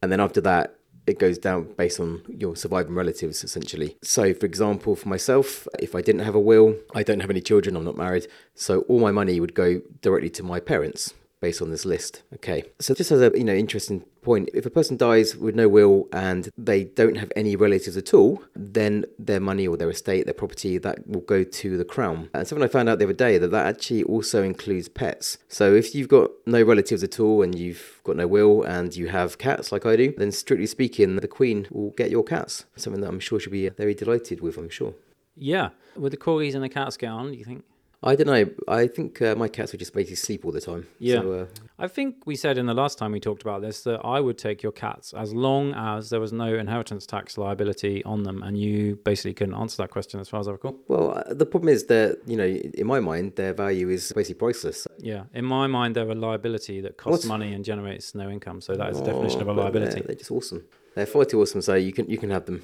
And 0.00 0.10
then 0.10 0.20
after 0.20 0.40
that, 0.42 0.76
it 1.06 1.18
goes 1.18 1.38
down 1.38 1.72
based 1.76 2.00
on 2.00 2.22
your 2.28 2.56
surviving 2.56 2.94
relatives 2.94 3.44
essentially. 3.44 3.96
So, 4.02 4.34
for 4.34 4.46
example, 4.46 4.96
for 4.96 5.08
myself, 5.08 5.66
if 5.80 5.94
I 5.94 6.00
didn't 6.00 6.22
have 6.22 6.34
a 6.34 6.40
will, 6.40 6.76
I 6.94 7.02
don't 7.02 7.20
have 7.20 7.30
any 7.30 7.40
children, 7.40 7.76
I'm 7.76 7.84
not 7.84 7.96
married, 7.96 8.26
so 8.54 8.80
all 8.82 9.00
my 9.00 9.10
money 9.10 9.40
would 9.40 9.54
go 9.54 9.80
directly 10.00 10.30
to 10.30 10.42
my 10.42 10.60
parents 10.60 11.14
based 11.42 11.60
on 11.60 11.70
this 11.70 11.84
list. 11.84 12.22
Okay. 12.32 12.64
So 12.78 12.94
just 12.94 13.12
as 13.12 13.20
a 13.20 13.30
you 13.34 13.44
know 13.44 13.52
interesting 13.52 14.00
point, 14.22 14.48
if 14.54 14.64
a 14.64 14.70
person 14.70 14.96
dies 14.96 15.36
with 15.36 15.54
no 15.54 15.68
will 15.68 16.08
and 16.12 16.48
they 16.56 16.84
don't 16.84 17.16
have 17.16 17.30
any 17.36 17.56
relatives 17.56 17.96
at 17.96 18.14
all, 18.14 18.42
then 18.54 19.04
their 19.18 19.40
money 19.40 19.66
or 19.66 19.76
their 19.76 19.90
estate, 19.90 20.24
their 20.24 20.32
property, 20.32 20.78
that 20.78 21.06
will 21.06 21.20
go 21.20 21.42
to 21.44 21.76
the 21.76 21.84
crown. 21.84 22.30
And 22.32 22.46
something 22.46 22.64
I 22.64 22.68
found 22.68 22.88
out 22.88 22.98
the 22.98 23.04
other 23.04 23.12
day 23.12 23.36
that 23.36 23.48
that 23.48 23.66
actually 23.66 24.04
also 24.04 24.42
includes 24.42 24.88
pets. 24.88 25.36
So 25.48 25.74
if 25.74 25.94
you've 25.94 26.08
got 26.08 26.30
no 26.46 26.62
relatives 26.62 27.02
at 27.02 27.20
all 27.20 27.42
and 27.42 27.58
you've 27.58 28.00
got 28.04 28.16
no 28.16 28.26
will 28.26 28.62
and 28.62 28.94
you 28.96 29.08
have 29.08 29.38
cats 29.38 29.72
like 29.72 29.84
I 29.84 29.96
do, 29.96 30.14
then 30.16 30.32
strictly 30.32 30.66
speaking, 30.66 31.16
the 31.16 31.28
queen 31.28 31.66
will 31.70 31.90
get 31.90 32.10
your 32.10 32.24
cats. 32.24 32.64
Something 32.76 33.02
that 33.02 33.08
I'm 33.08 33.20
sure 33.20 33.40
she'll 33.40 33.52
be 33.52 33.68
very 33.68 33.94
delighted 33.94 34.40
with. 34.40 34.56
I'm 34.56 34.70
sure. 34.70 34.94
Yeah. 35.34 35.70
with 35.96 36.12
the 36.12 36.18
corgis 36.18 36.54
and 36.54 36.62
the 36.62 36.68
cats 36.68 36.96
get 36.96 37.10
on? 37.10 37.32
Do 37.32 37.38
you 37.38 37.44
think? 37.44 37.64
I 38.04 38.16
don't 38.16 38.26
know. 38.26 38.50
I 38.66 38.88
think 38.88 39.22
uh, 39.22 39.36
my 39.36 39.46
cats 39.46 39.70
would 39.72 39.78
just 39.78 39.94
basically 39.94 40.16
sleep 40.16 40.44
all 40.44 40.50
the 40.50 40.60
time. 40.60 40.88
Yeah. 40.98 41.20
So, 41.20 41.32
uh, 41.32 41.46
I 41.78 41.86
think 41.86 42.26
we 42.26 42.34
said 42.34 42.58
in 42.58 42.66
the 42.66 42.74
last 42.74 42.98
time 42.98 43.12
we 43.12 43.20
talked 43.20 43.42
about 43.42 43.62
this 43.62 43.82
that 43.82 44.00
I 44.04 44.18
would 44.18 44.38
take 44.38 44.62
your 44.62 44.72
cats 44.72 45.12
as 45.12 45.32
long 45.32 45.72
as 45.74 46.10
there 46.10 46.18
was 46.18 46.32
no 46.32 46.54
inheritance 46.54 47.06
tax 47.06 47.38
liability 47.38 48.02
on 48.04 48.24
them, 48.24 48.42
and 48.42 48.58
you 48.58 48.96
basically 49.04 49.34
couldn't 49.34 49.54
answer 49.54 49.76
that 49.82 49.90
question 49.90 50.18
as 50.18 50.28
far 50.28 50.40
as 50.40 50.48
I 50.48 50.52
recall. 50.52 50.78
Well, 50.88 51.12
uh, 51.16 51.34
the 51.34 51.46
problem 51.46 51.68
is 51.68 51.86
that 51.86 52.18
you 52.26 52.36
know, 52.36 52.46
in 52.46 52.86
my 52.86 52.98
mind, 52.98 53.36
their 53.36 53.54
value 53.54 53.88
is 53.88 54.12
basically 54.12 54.38
priceless. 54.38 54.86
Yeah, 54.98 55.24
in 55.32 55.44
my 55.44 55.68
mind, 55.68 55.94
they're 55.94 56.10
a 56.10 56.14
liability 56.14 56.80
that 56.80 56.96
costs 56.96 57.24
what? 57.24 57.38
money 57.38 57.52
and 57.52 57.64
generates 57.64 58.14
no 58.14 58.28
income. 58.28 58.60
So 58.60 58.74
that 58.74 58.90
is 58.90 58.96
oh, 58.96 59.04
the 59.04 59.12
definition 59.12 59.42
of 59.42 59.48
a 59.48 59.52
liability. 59.52 59.94
They're, 59.94 60.02
they're 60.08 60.16
just 60.16 60.30
awesome. 60.32 60.64
They're 60.96 61.06
far 61.06 61.24
too 61.24 61.40
awesome. 61.40 61.62
So 61.62 61.74
you 61.74 61.92
can 61.92 62.08
you 62.10 62.18
can 62.18 62.30
have 62.30 62.46
them. 62.46 62.62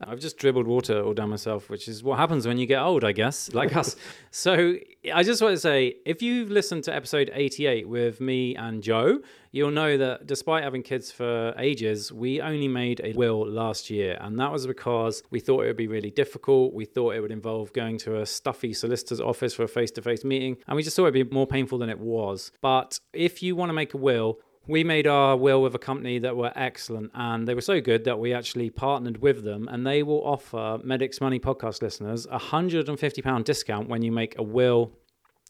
I've 0.00 0.20
just 0.20 0.36
dribbled 0.36 0.66
water 0.66 1.02
all 1.02 1.14
down 1.14 1.30
myself, 1.30 1.70
which 1.70 1.88
is 1.88 2.02
what 2.02 2.18
happens 2.18 2.46
when 2.46 2.58
you 2.58 2.66
get 2.66 2.80
old, 2.80 3.04
I 3.04 3.12
guess, 3.12 3.52
like 3.54 3.76
us. 3.76 3.96
So 4.30 4.74
I 5.12 5.22
just 5.22 5.42
want 5.42 5.54
to 5.54 5.60
say 5.60 5.96
if 6.04 6.22
you've 6.22 6.50
listened 6.50 6.84
to 6.84 6.94
episode 6.94 7.30
88 7.32 7.88
with 7.88 8.20
me 8.20 8.56
and 8.56 8.82
Joe, 8.82 9.20
you'll 9.52 9.70
know 9.70 9.96
that 9.96 10.26
despite 10.26 10.62
having 10.62 10.82
kids 10.82 11.10
for 11.10 11.54
ages, 11.58 12.12
we 12.12 12.40
only 12.40 12.68
made 12.68 13.00
a 13.02 13.12
will 13.14 13.46
last 13.48 13.88
year. 13.88 14.18
And 14.20 14.38
that 14.38 14.52
was 14.52 14.66
because 14.66 15.22
we 15.30 15.40
thought 15.40 15.64
it 15.64 15.68
would 15.68 15.76
be 15.76 15.88
really 15.88 16.10
difficult. 16.10 16.74
We 16.74 16.84
thought 16.84 17.14
it 17.14 17.20
would 17.20 17.32
involve 17.32 17.72
going 17.72 17.98
to 17.98 18.20
a 18.20 18.26
stuffy 18.26 18.74
solicitor's 18.74 19.20
office 19.20 19.54
for 19.54 19.62
a 19.62 19.68
face 19.68 19.90
to 19.92 20.02
face 20.02 20.24
meeting. 20.24 20.56
And 20.66 20.76
we 20.76 20.82
just 20.82 20.96
thought 20.96 21.04
it'd 21.04 21.30
be 21.30 21.34
more 21.34 21.46
painful 21.46 21.78
than 21.78 21.88
it 21.88 21.98
was. 21.98 22.52
But 22.60 23.00
if 23.12 23.42
you 23.42 23.56
want 23.56 23.70
to 23.70 23.74
make 23.74 23.94
a 23.94 23.98
will, 23.98 24.38
we 24.66 24.84
made 24.84 25.06
our 25.06 25.36
will 25.36 25.62
with 25.62 25.74
a 25.74 25.78
company 25.78 26.18
that 26.18 26.36
were 26.36 26.52
excellent 26.56 27.10
and 27.14 27.46
they 27.46 27.54
were 27.54 27.60
so 27.60 27.80
good 27.80 28.04
that 28.04 28.18
we 28.18 28.32
actually 28.32 28.70
partnered 28.70 29.18
with 29.18 29.44
them 29.44 29.68
and 29.68 29.86
they 29.86 30.02
will 30.02 30.24
offer 30.26 30.78
medics 30.82 31.20
money 31.20 31.38
podcast 31.38 31.82
listeners 31.82 32.26
a 32.26 32.38
£150 32.38 33.44
discount 33.44 33.88
when 33.88 34.02
you 34.02 34.12
make 34.12 34.38
a 34.38 34.42
will 34.42 34.92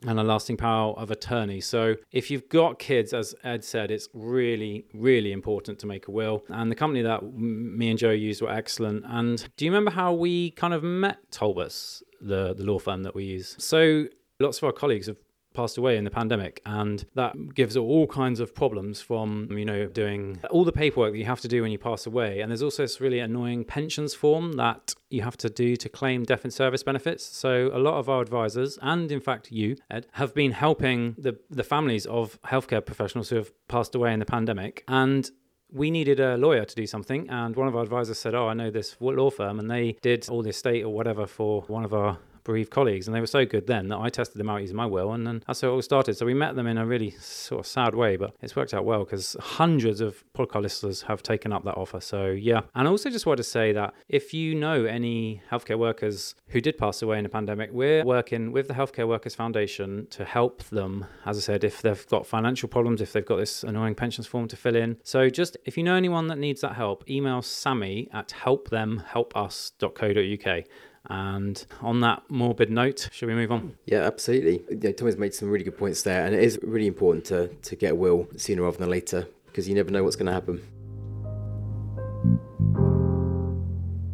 and 0.03 0.21
a 0.21 0.23
lasting 0.23 0.57
power 0.57 0.93
of 0.95 1.11
attorney. 1.11 1.61
So, 1.61 1.97
if 2.13 2.31
you've 2.31 2.49
got 2.49 2.79
kids, 2.79 3.15
as 3.15 3.35
Ed 3.45 3.65
said, 3.65 3.91
it's 3.91 4.09
really, 4.13 4.85
really 4.93 5.33
important 5.33 5.79
to 5.81 5.87
make 5.87 6.07
a 6.07 6.11
will. 6.11 6.45
And 6.49 6.71
the 6.71 6.75
company 6.75 7.03
that 7.03 7.23
me 7.23 7.89
and 7.89 7.99
Joe 7.99 8.11
used 8.11 8.43
were 8.43 8.51
excellent. 8.51 9.05
And 9.07 9.47
do 9.57 9.65
you 9.65 9.71
remember 9.71 9.91
how 9.91 10.13
we 10.13 10.51
kind 10.51 10.75
of 10.75 10.83
met 10.83 11.19
Tolbus, 11.31 12.03
the, 12.21 12.55
the 12.55 12.65
law 12.65 12.79
firm 12.79 13.05
that 13.05 13.15
we 13.15 13.25
use? 13.25 13.57
So, 13.59 14.07
lots 14.39 14.59
of 14.59 14.65
our 14.65 14.73
colleagues 14.73 15.07
have 15.07 15.17
passed 15.57 15.79
away 15.79 15.97
in 15.97 16.05
the 16.05 16.11
pandemic 16.11 16.61
and 16.67 17.07
that 17.15 17.33
gives 17.55 17.77
all 17.77 18.07
kinds 18.07 18.39
of 18.41 18.55
problems 18.55 19.01
from 19.01 19.49
you 19.51 19.65
know 19.65 19.87
doing 19.87 20.39
all 20.51 20.65
the 20.65 20.73
paperwork 20.73 21.13
that 21.13 21.19
you 21.19 21.25
have 21.25 21.41
to 21.41 21.49
do 21.49 21.63
when 21.63 21.73
you 21.73 21.79
pass 21.79 22.07
away. 22.07 22.41
And 22.41 22.51
there's 22.51 22.63
also 22.63 22.83
this 22.83 23.01
really 23.01 23.21
annoying 23.21 23.65
pensions 23.65 24.15
form 24.15 24.53
that 24.55 24.95
you 25.09 25.23
have 25.23 25.37
to 25.39 25.49
do 25.49 25.77
to 25.77 25.89
claim 25.89 26.25
death 26.25 26.45
in 26.45 26.51
service 26.51 26.83
benefits. 26.83 27.25
So 27.25 27.71
a 27.73 27.79
lot 27.79 27.95
of 27.99 28.09
our 28.09 28.21
advisors 28.21 28.79
and 28.83 29.11
in 29.11 29.21
fact 29.21 29.51
you 29.51 29.77
ed 29.91 30.07
have 30.13 30.35
been 30.35 30.53
helping 30.53 31.15
the 31.19 31.35
the 31.51 31.65
families 31.65 32.05
of 32.07 32.41
healthcare 32.43 32.85
professionals 32.85 33.31
who 33.31 33.37
have 33.37 33.51
passed 33.69 33.95
away 33.95 34.13
in 34.13 34.21
the 34.21 34.31
pandemic. 34.37 34.85
And 34.89 35.31
we 35.73 35.91
needed 35.91 36.21
a 36.21 36.37
lawyer 36.37 36.65
to 36.65 36.75
do 36.75 36.87
something, 36.87 37.29
and 37.29 37.57
one 37.57 37.67
of 37.67 37.75
our 37.75 37.83
advisors 37.83 38.19
said, 38.19 38.35
"Oh, 38.35 38.47
I 38.47 38.55
know 38.55 38.71
this 38.71 38.97
law 39.01 39.31
firm," 39.31 39.59
and 39.59 39.69
they 39.69 39.97
did 40.01 40.29
all 40.29 40.43
the 40.43 40.51
estate 40.51 40.83
or 40.85 40.93
whatever 40.99 41.27
for 41.27 41.63
one 41.63 41.85
of 41.85 41.93
our 41.93 42.19
bereaved 42.47 42.71
colleagues, 42.71 43.07
and 43.07 43.15
they 43.15 43.21
were 43.21 43.27
so 43.27 43.45
good 43.45 43.67
then 43.67 43.89
that 43.89 43.99
I 43.99 44.09
tested 44.09 44.39
them 44.39 44.49
out 44.49 44.61
using 44.61 44.77
my 44.77 44.87
will, 44.87 45.13
and 45.13 45.27
then 45.27 45.43
that's 45.47 45.61
how 45.61 45.69
it 45.69 45.73
all 45.73 45.83
started. 45.83 46.17
So 46.17 46.25
we 46.25 46.35
met 46.35 46.57
them 46.57 46.67
in 46.67 46.79
a 46.79 46.87
really 46.87 47.11
sort 47.21 47.61
of 47.61 47.67
sad 47.67 47.95
way, 47.95 48.17
but 48.17 48.35
it's 48.41 48.57
worked 48.57 48.73
out 48.73 48.85
well 48.85 49.05
because 49.05 49.37
hundreds 49.41 50.01
of 50.01 50.25
podcast 50.35 50.63
listeners 50.63 51.03
have 51.03 51.23
taken 51.23 51.53
up 51.53 51.65
that 51.65 51.77
offer. 51.77 52.01
So 52.01 52.27
yeah, 52.27 52.63
and 52.75 52.89
I 52.89 52.91
also 52.91 53.11
just 53.11 53.27
wanted 53.27 53.39
to 53.39 53.45
say 53.45 53.73
that 53.73 53.95
if 54.09 54.33
you 54.33 54.55
know 54.55 54.85
any 54.85 55.43
healthcare 55.51 55.79
workers 55.79 56.35
who 56.49 56.61
did 56.61 56.79
pass 56.79 57.03
away 57.03 57.19
in 57.19 57.25
the 57.25 57.29
pandemic, 57.29 57.71
we're 57.73 58.05
working 58.05 58.53
with 58.53 58.69
the 58.69 58.75
Healthcare 58.75 59.09
Workers 59.09 59.35
Foundation 59.35 60.07
to 60.11 60.25
help 60.25 60.63
them. 60.65 61.07
As 61.25 61.37
I 61.37 61.41
said, 61.41 61.65
if 61.65 61.83
they've 61.83 62.07
got 62.07 62.25
financial 62.27 62.69
problems, 62.69 63.01
if 63.01 63.13
they've 63.13 63.27
got 63.27 63.37
this 63.37 63.65
annoying 63.65 63.97
pensions 63.97 64.27
form 64.27 64.49
to 64.49 64.57
fill 64.57 64.77
in. 64.77 64.99
So 65.03 65.29
just 65.29 65.57
if 65.65 65.77
you 65.77 65.83
know 65.83 65.97
anyone 65.97 66.29
that 66.29 66.39
needs 66.39 66.61
that 66.61 66.75
help, 66.75 67.09
email 67.11 67.43
Sammy 67.43 68.09
at 68.13 68.29
helpthemhelpus.co.uk 68.29 70.65
and 71.09 71.65
on 71.81 72.01
that 72.01 72.23
morbid 72.29 72.71
note, 72.71 73.09
should 73.13 73.29
we 73.29 73.35
move 73.35 73.53
on? 73.53 73.75
Yeah, 73.87 74.03
absolutely. 74.03 74.65
You 74.71 74.81
know, 74.83 74.93
Tommy's 74.93 75.17
made 75.17 75.35
some 75.35 75.51
really 75.51 75.65
good 75.65 75.79
points 75.79 76.03
there, 76.03 76.27
and 76.27 76.35
it 76.35 76.43
is 76.43 76.59
really 76.63 76.87
important 76.87 77.25
to, 77.27 77.49
to 77.49 77.77
get 77.77 77.93
a 77.93 77.95
will 77.95 78.29
sooner 78.37 78.63
rather 78.63 78.79
than 78.79 78.91
later 78.91 79.27
because 79.47 79.69
you 79.69 79.75
never 79.75 79.91
know 79.91 80.03
what's 80.03 80.17
going 80.17 80.27
to 80.27 80.33
happen. 80.33 80.63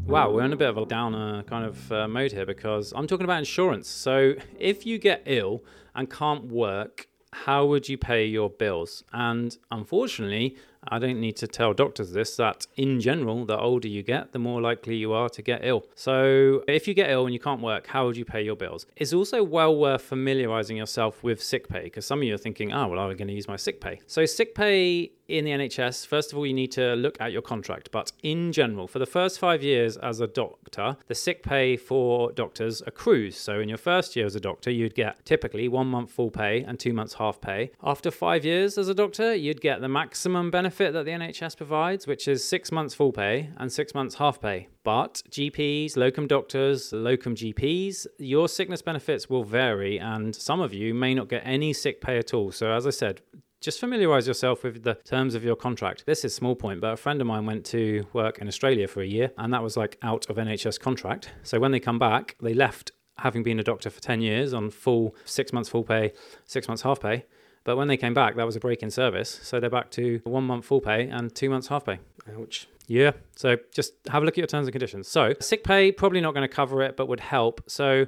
Wow, 0.06 0.30
we're 0.30 0.44
in 0.44 0.52
a 0.52 0.56
bit 0.56 0.68
of 0.68 0.76
a 0.76 0.84
downer 0.84 1.42
kind 1.44 1.64
of 1.64 1.90
uh, 1.90 2.06
mode 2.06 2.32
here 2.32 2.44
because 2.44 2.92
I'm 2.94 3.06
talking 3.06 3.24
about 3.24 3.38
insurance. 3.38 3.88
So, 3.88 4.34
if 4.58 4.84
you 4.84 4.98
get 4.98 5.22
ill 5.24 5.64
and 5.94 6.10
can't 6.10 6.44
work, 6.48 7.08
how 7.32 7.64
would 7.64 7.88
you 7.88 7.96
pay 7.96 8.26
your 8.26 8.50
bills? 8.50 9.04
And 9.12 9.56
unfortunately, 9.70 10.56
I 10.88 10.98
don't 10.98 11.20
need 11.20 11.36
to 11.36 11.46
tell 11.46 11.72
doctors 11.74 12.12
this 12.12 12.36
that 12.36 12.66
in 12.76 13.00
general, 13.00 13.44
the 13.44 13.58
older 13.58 13.88
you 13.88 14.02
get, 14.02 14.32
the 14.32 14.38
more 14.38 14.60
likely 14.60 14.96
you 14.96 15.12
are 15.12 15.28
to 15.28 15.42
get 15.42 15.60
ill. 15.62 15.86
So, 15.94 16.64
if 16.66 16.88
you 16.88 16.94
get 16.94 17.10
ill 17.10 17.24
and 17.24 17.32
you 17.32 17.38
can't 17.40 17.60
work, 17.60 17.86
how 17.86 18.06
would 18.06 18.16
you 18.16 18.24
pay 18.24 18.42
your 18.42 18.56
bills? 18.56 18.86
It's 18.96 19.12
also 19.12 19.42
well 19.42 19.76
worth 19.76 20.02
familiarizing 20.02 20.76
yourself 20.76 21.22
with 21.22 21.42
sick 21.42 21.68
pay 21.68 21.84
because 21.84 22.04
some 22.04 22.18
of 22.18 22.24
you 22.24 22.34
are 22.34 22.38
thinking, 22.38 22.72
oh, 22.72 22.88
well, 22.88 22.98
I'm 22.98 23.16
going 23.16 23.28
to 23.28 23.34
use 23.34 23.48
my 23.48 23.56
sick 23.56 23.80
pay. 23.80 24.00
So, 24.06 24.26
sick 24.26 24.54
pay 24.54 25.12
in 25.28 25.44
the 25.44 25.52
NHS, 25.52 26.06
first 26.06 26.32
of 26.32 26.38
all, 26.38 26.46
you 26.46 26.52
need 26.52 26.72
to 26.72 26.94
look 26.94 27.18
at 27.20 27.32
your 27.32 27.42
contract. 27.42 27.90
But 27.90 28.12
in 28.22 28.52
general, 28.52 28.86
for 28.86 28.98
the 28.98 29.06
first 29.06 29.38
five 29.38 29.62
years 29.62 29.96
as 29.96 30.20
a 30.20 30.26
doctor, 30.26 30.96
the 31.06 31.14
sick 31.14 31.42
pay 31.42 31.76
for 31.76 32.32
doctors 32.32 32.82
accrues. 32.86 33.36
So 33.36 33.60
in 33.60 33.68
your 33.68 33.78
first 33.78 34.14
year 34.16 34.26
as 34.26 34.34
a 34.34 34.40
doctor, 34.40 34.70
you'd 34.70 34.94
get 34.94 35.24
typically 35.24 35.68
one 35.68 35.86
month 35.86 36.10
full 36.10 36.30
pay 36.30 36.62
and 36.62 36.78
two 36.78 36.92
months 36.92 37.14
half 37.14 37.40
pay. 37.40 37.70
After 37.82 38.10
five 38.10 38.44
years 38.44 38.76
as 38.76 38.88
a 38.88 38.94
doctor, 38.94 39.34
you'd 39.34 39.60
get 39.60 39.80
the 39.80 39.88
maximum 39.88 40.50
benefit 40.50 40.71
that 40.78 41.04
the 41.04 41.10
NHS 41.10 41.56
provides, 41.56 42.06
which 42.06 42.26
is 42.26 42.44
six 42.44 42.72
months 42.72 42.94
full 42.94 43.12
pay 43.12 43.50
and 43.58 43.72
six 43.72 43.94
months 43.94 44.16
half 44.16 44.40
pay. 44.40 44.68
But 44.84 45.22
GPs, 45.30 45.96
locum 45.96 46.26
doctors, 46.26 46.92
locum 46.92 47.34
GPs, 47.34 48.06
your 48.18 48.48
sickness 48.48 48.82
benefits 48.82 49.30
will 49.30 49.44
vary, 49.44 49.98
and 49.98 50.34
some 50.34 50.60
of 50.60 50.74
you 50.74 50.94
may 50.94 51.14
not 51.14 51.28
get 51.28 51.42
any 51.44 51.72
sick 51.72 52.00
pay 52.00 52.18
at 52.18 52.34
all. 52.34 52.52
So, 52.52 52.72
as 52.72 52.86
I 52.86 52.90
said, 52.90 53.20
just 53.60 53.78
familiarize 53.78 54.26
yourself 54.26 54.64
with 54.64 54.82
the 54.82 54.94
terms 54.94 55.34
of 55.34 55.44
your 55.44 55.54
contract. 55.54 56.04
This 56.04 56.24
is 56.24 56.34
small 56.34 56.56
point, 56.56 56.80
but 56.80 56.92
a 56.92 56.96
friend 56.96 57.20
of 57.20 57.26
mine 57.28 57.46
went 57.46 57.64
to 57.66 58.04
work 58.12 58.38
in 58.38 58.48
Australia 58.48 58.88
for 58.88 59.02
a 59.02 59.06
year, 59.06 59.30
and 59.38 59.54
that 59.54 59.62
was 59.62 59.76
like 59.76 59.98
out 60.02 60.28
of 60.28 60.36
NHS 60.36 60.80
contract. 60.80 61.30
So 61.44 61.60
when 61.60 61.70
they 61.70 61.80
come 61.80 61.98
back, 61.98 62.36
they 62.42 62.54
left 62.54 62.90
having 63.18 63.42
been 63.42 63.60
a 63.60 63.62
doctor 63.62 63.88
for 63.90 64.00
10 64.00 64.20
years 64.20 64.52
on 64.52 64.70
full 64.70 65.14
six 65.24 65.52
months 65.52 65.68
full 65.68 65.84
pay, 65.84 66.12
six 66.44 66.66
months 66.66 66.82
half 66.82 67.00
pay. 67.00 67.24
But 67.64 67.76
when 67.76 67.88
they 67.88 67.96
came 67.96 68.14
back, 68.14 68.36
that 68.36 68.46
was 68.46 68.56
a 68.56 68.60
break 68.60 68.82
in 68.82 68.90
service. 68.90 69.40
So 69.42 69.60
they're 69.60 69.70
back 69.70 69.90
to 69.92 70.20
one 70.24 70.44
month 70.44 70.64
full 70.64 70.80
pay 70.80 71.08
and 71.08 71.34
two 71.34 71.48
months 71.48 71.68
half 71.68 71.84
pay. 71.84 71.98
Ouch. 72.36 72.66
Yeah. 72.88 73.12
So 73.36 73.56
just 73.72 73.94
have 74.08 74.22
a 74.22 74.26
look 74.26 74.34
at 74.34 74.38
your 74.38 74.46
terms 74.46 74.66
and 74.66 74.72
conditions. 74.72 75.08
So 75.08 75.34
sick 75.40 75.64
pay, 75.64 75.92
probably 75.92 76.20
not 76.20 76.34
going 76.34 76.48
to 76.48 76.54
cover 76.54 76.82
it, 76.82 76.96
but 76.96 77.06
would 77.08 77.20
help. 77.20 77.62
So 77.68 78.06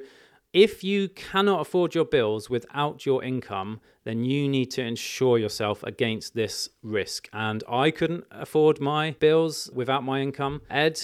if 0.52 0.84
you 0.84 1.08
cannot 1.08 1.60
afford 1.60 1.94
your 1.94 2.04
bills 2.04 2.50
without 2.50 3.06
your 3.06 3.22
income, 3.24 3.80
then 4.04 4.24
you 4.24 4.48
need 4.48 4.70
to 4.72 4.82
insure 4.82 5.38
yourself 5.38 5.82
against 5.82 6.34
this 6.34 6.68
risk. 6.82 7.28
And 7.32 7.64
I 7.68 7.90
couldn't 7.90 8.24
afford 8.30 8.80
my 8.80 9.12
bills 9.18 9.70
without 9.72 10.04
my 10.04 10.20
income. 10.20 10.62
Ed? 10.70 11.00